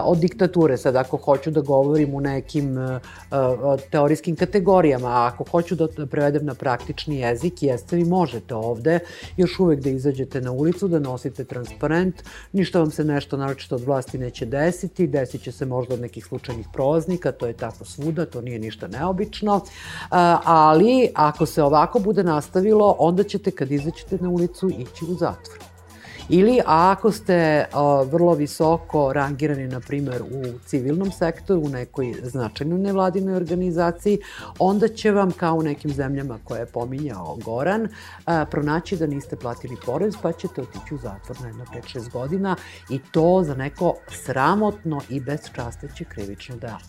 [0.04, 0.78] od diktature.
[0.78, 3.00] Sad, ako hoću da govorim u nekim uh,
[3.92, 9.00] teorijskim kategorijama, a ako hoću da prevedem na praktični jezik, jeste vi možete ovde
[9.38, 13.84] još uvek da izađete na ulicu, da nosite transparent, ništa vam se nešto naročito od
[13.84, 18.26] vlasti neće desiti, desit će se možda od nekih slučajnih prolaznika, to je tako svuda,
[18.26, 19.62] to nije ništa neobično,
[20.44, 25.73] ali ako se ovako bude nastavilo, onda ćete kad izaćete na ulicu ići u zatvor.
[26.30, 27.66] Ili ako ste
[28.12, 34.20] vrlo visoko rangirani, na primer, u civilnom sektoru, u nekoj značajnoj nevladinoj organizaciji,
[34.60, 37.88] onda će vam, kao u nekim zemljama koje je pominjao Goran,
[38.52, 41.66] pronaći da niste platili porez, pa ćete otići u zatvor na jedno
[41.96, 42.56] 5-6 godina
[42.90, 46.80] i to za neko sramotno i bezčasteće krivično delo.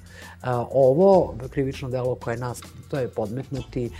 [0.70, 3.90] Ovo krivično delo koje nas, to je podmetnuti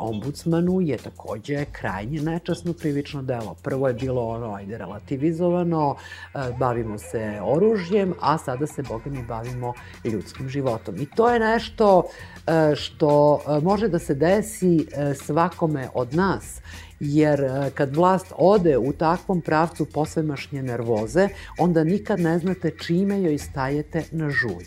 [0.00, 3.56] ombudsmanu, je takođe krajnje nečasno krivično delo.
[3.62, 9.22] Prvo je bilo ono, ajde, relativizovano, e, bavimo se oružjem, a sada se, boga mi,
[9.22, 9.72] bavimo
[10.04, 10.96] ljudskim životom.
[10.96, 16.60] I to je nešto e, što e, može da se desi svakome od nas,
[17.00, 21.28] jer kad vlast ode u takvom pravcu posvemašnje nervoze,
[21.58, 24.66] onda nikad ne znate čime joj stajete na žulj.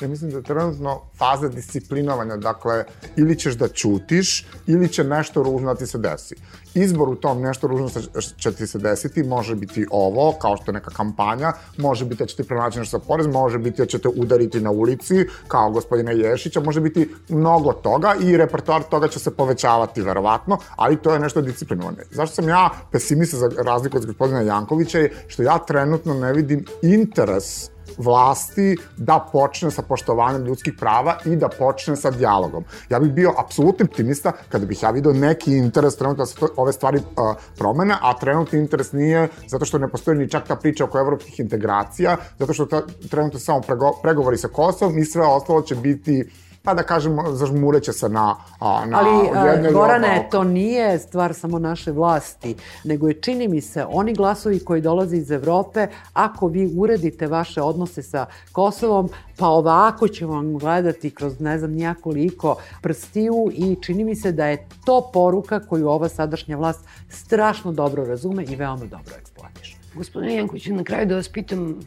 [0.00, 2.84] Ja mislim da je trenutno faza disciplinovanja, dakle,
[3.16, 6.34] ili ćeš da ćutiš, ili će nešto ružno da ti se desi.
[6.74, 7.88] Izbor u tom nešto ružno
[8.36, 12.26] će ti se desiti, može biti ovo, kao što je neka kampanja, može biti da
[12.26, 16.60] ćete pronaći nešto sa porez, može biti da ćete udariti na ulici, kao gospodina Ješića,
[16.60, 21.40] može biti mnogo toga i repertoar toga će se povećavati, verovatno, ali to je nešto
[21.40, 22.04] disciplinovane.
[22.10, 26.64] Zašto sam ja pesimista za razliku od gospodina Jankovića je što ja trenutno ne vidim
[26.82, 32.64] interes vlasti da počne sa poštovanjem ljudskih prava i da počne sa dijalogom.
[32.90, 36.48] Ja bih bio apsolutni optimista kada bih ja video neki interes trenutno da se to,
[36.56, 40.56] ove stvari uh, promene, a trenutni interes nije zato što ne postoji ni čak ta
[40.56, 45.26] priča oko evropskih integracija, zato što ta, trenutno samo prego, pregovori sa Kosovom i sve
[45.26, 46.24] ostalo će biti
[46.62, 51.92] pa da kažem, zažmureće se na, na Ali, jedne Gorane, to nije stvar samo naše
[51.92, 57.26] vlasti, nego je, čini mi se, oni glasovi koji dolaze iz Evrope, ako vi uredite
[57.26, 63.76] vaše odnose sa Kosovom, pa ovako će vam gledati kroz ne znam nijakoliko prstiju i
[63.82, 68.56] čini mi se da je to poruka koju ova sadašnja vlast strašno dobro razume i
[68.56, 69.76] veoma dobro eksploatiše.
[69.94, 71.80] Gospodine Janković, na kraju da vas pitam,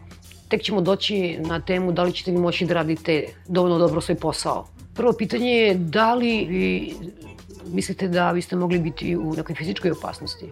[0.50, 4.16] tek ćemo doći na temu da li ćete vi moći da radite dovoljno dobro svoj
[4.16, 4.68] posao.
[4.94, 6.94] Prvo pitanje je da li vi
[7.68, 10.46] mislite da vi ste mogli biti u nekoj fizičkoj opasnosti?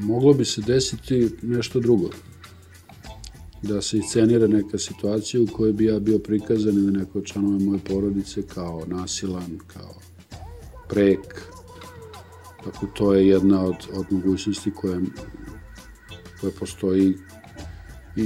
[0.00, 2.10] Moglo bi se desiti nešto drugo.
[3.62, 7.58] Da se iscenira neka situacija u kojoj bi ja bio prikazan ili neko od članova
[7.58, 9.94] moje porodice kao nasilan, kao
[10.88, 11.42] prek.
[12.64, 15.00] Tako to je jedna od, od mogućnosti koje,
[16.40, 17.14] koje postoji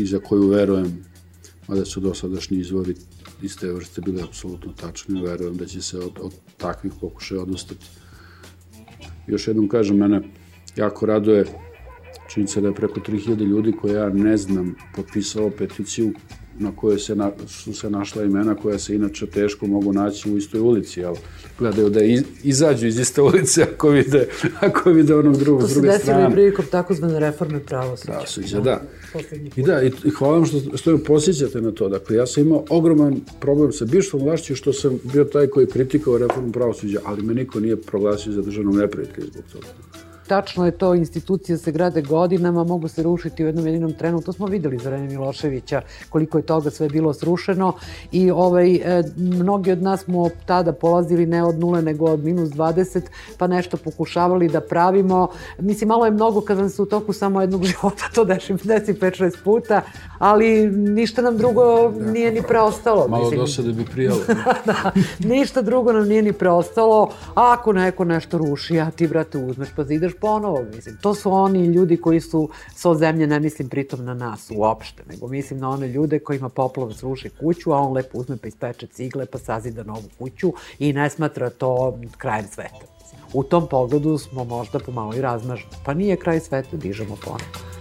[0.00, 1.04] i za koju verujem,
[1.68, 2.94] mada su dosadašnji izvori
[3.42, 7.86] iz te vrste bile apsolutno tačni, verujem da će se od, od takvih pokušaja odustati.
[9.26, 10.22] Još jednom kažem, mene
[10.76, 11.44] jako raduje
[12.28, 16.12] činjenica da je preko 3000 ljudi koje ja ne znam potpisalo peticiju
[16.58, 20.36] na kojoj se na, su se našla imena koja se inače teško mogu naći u
[20.36, 21.18] istoj ulici, ali
[21.58, 24.28] gledaju da iz, izađu iz iste ulice ako vide,
[24.60, 25.98] ako vide onog drugog s druge strane.
[25.98, 28.12] To se desilo i prilikom takozvane reforme pravosuđa.
[28.12, 28.82] Pravosuđa, da.
[29.56, 31.88] I da, i, i hvala vam što, što me posjećate na to.
[31.88, 36.18] Dakle, ja sam imao ogroman problem sa bivšom vlašću što sam bio taj koji kritikao
[36.18, 39.66] reformu pravosuđa, ali me niko nije proglasio za državnom neprijatelju zbog toga.
[40.26, 44.20] Tačno je to, institucije se grade godinama, mogu se rušiti u jednom jedinom trenu.
[44.20, 47.72] To smo videli za vreme Miloševića, koliko je toga sve bilo srušeno
[48.12, 52.48] i ovaj, e, mnogi od nas smo tada polazili ne od nule, nego od minus
[52.48, 53.02] 20,
[53.38, 55.28] pa nešto pokušavali da pravimo.
[55.58, 58.94] Mislim, malo je mnogo kad vam se u toku samo jednog života to deši, desi
[58.94, 59.82] 5-6 puta,
[60.18, 62.12] ali ništa nam drugo da.
[62.12, 63.08] nije ni preostalo.
[63.08, 64.20] Malo Mislim, dosade bi prijalo.
[64.66, 67.10] da, ništa drugo nam nije ni preostalo.
[67.34, 69.84] Ako neko nešto ruši, a ti, brate, uzmeš pa
[70.14, 70.96] zideš ponovo, mislim.
[71.02, 75.28] To su oni ljudi koji su so zemlje, ne mislim pritom na nas uopšte, nego
[75.28, 79.26] mislim na one ljude kojima poplov sruši kuću, a on lepo uzme pa ispeče cigle,
[79.26, 82.86] pa sazida novu kuću i ne smatra to krajem sveta.
[83.32, 85.70] U tom pogledu smo možda pomalo i razmažni.
[85.84, 87.74] Pa nije kraj sveta, dižemo ponovo.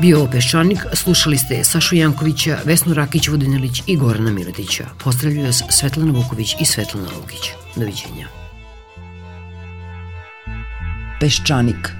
[0.00, 4.84] Bio Peščanik, slušali ste Sašu Jankovića, Vesnu Rakić-Vodinelić i Gorana Miletića.
[5.04, 7.50] Pozdravljaju vas Svetlana Vuković i Svetlana Lukić.
[7.76, 8.28] Doviđenja.
[11.20, 11.99] Peščanik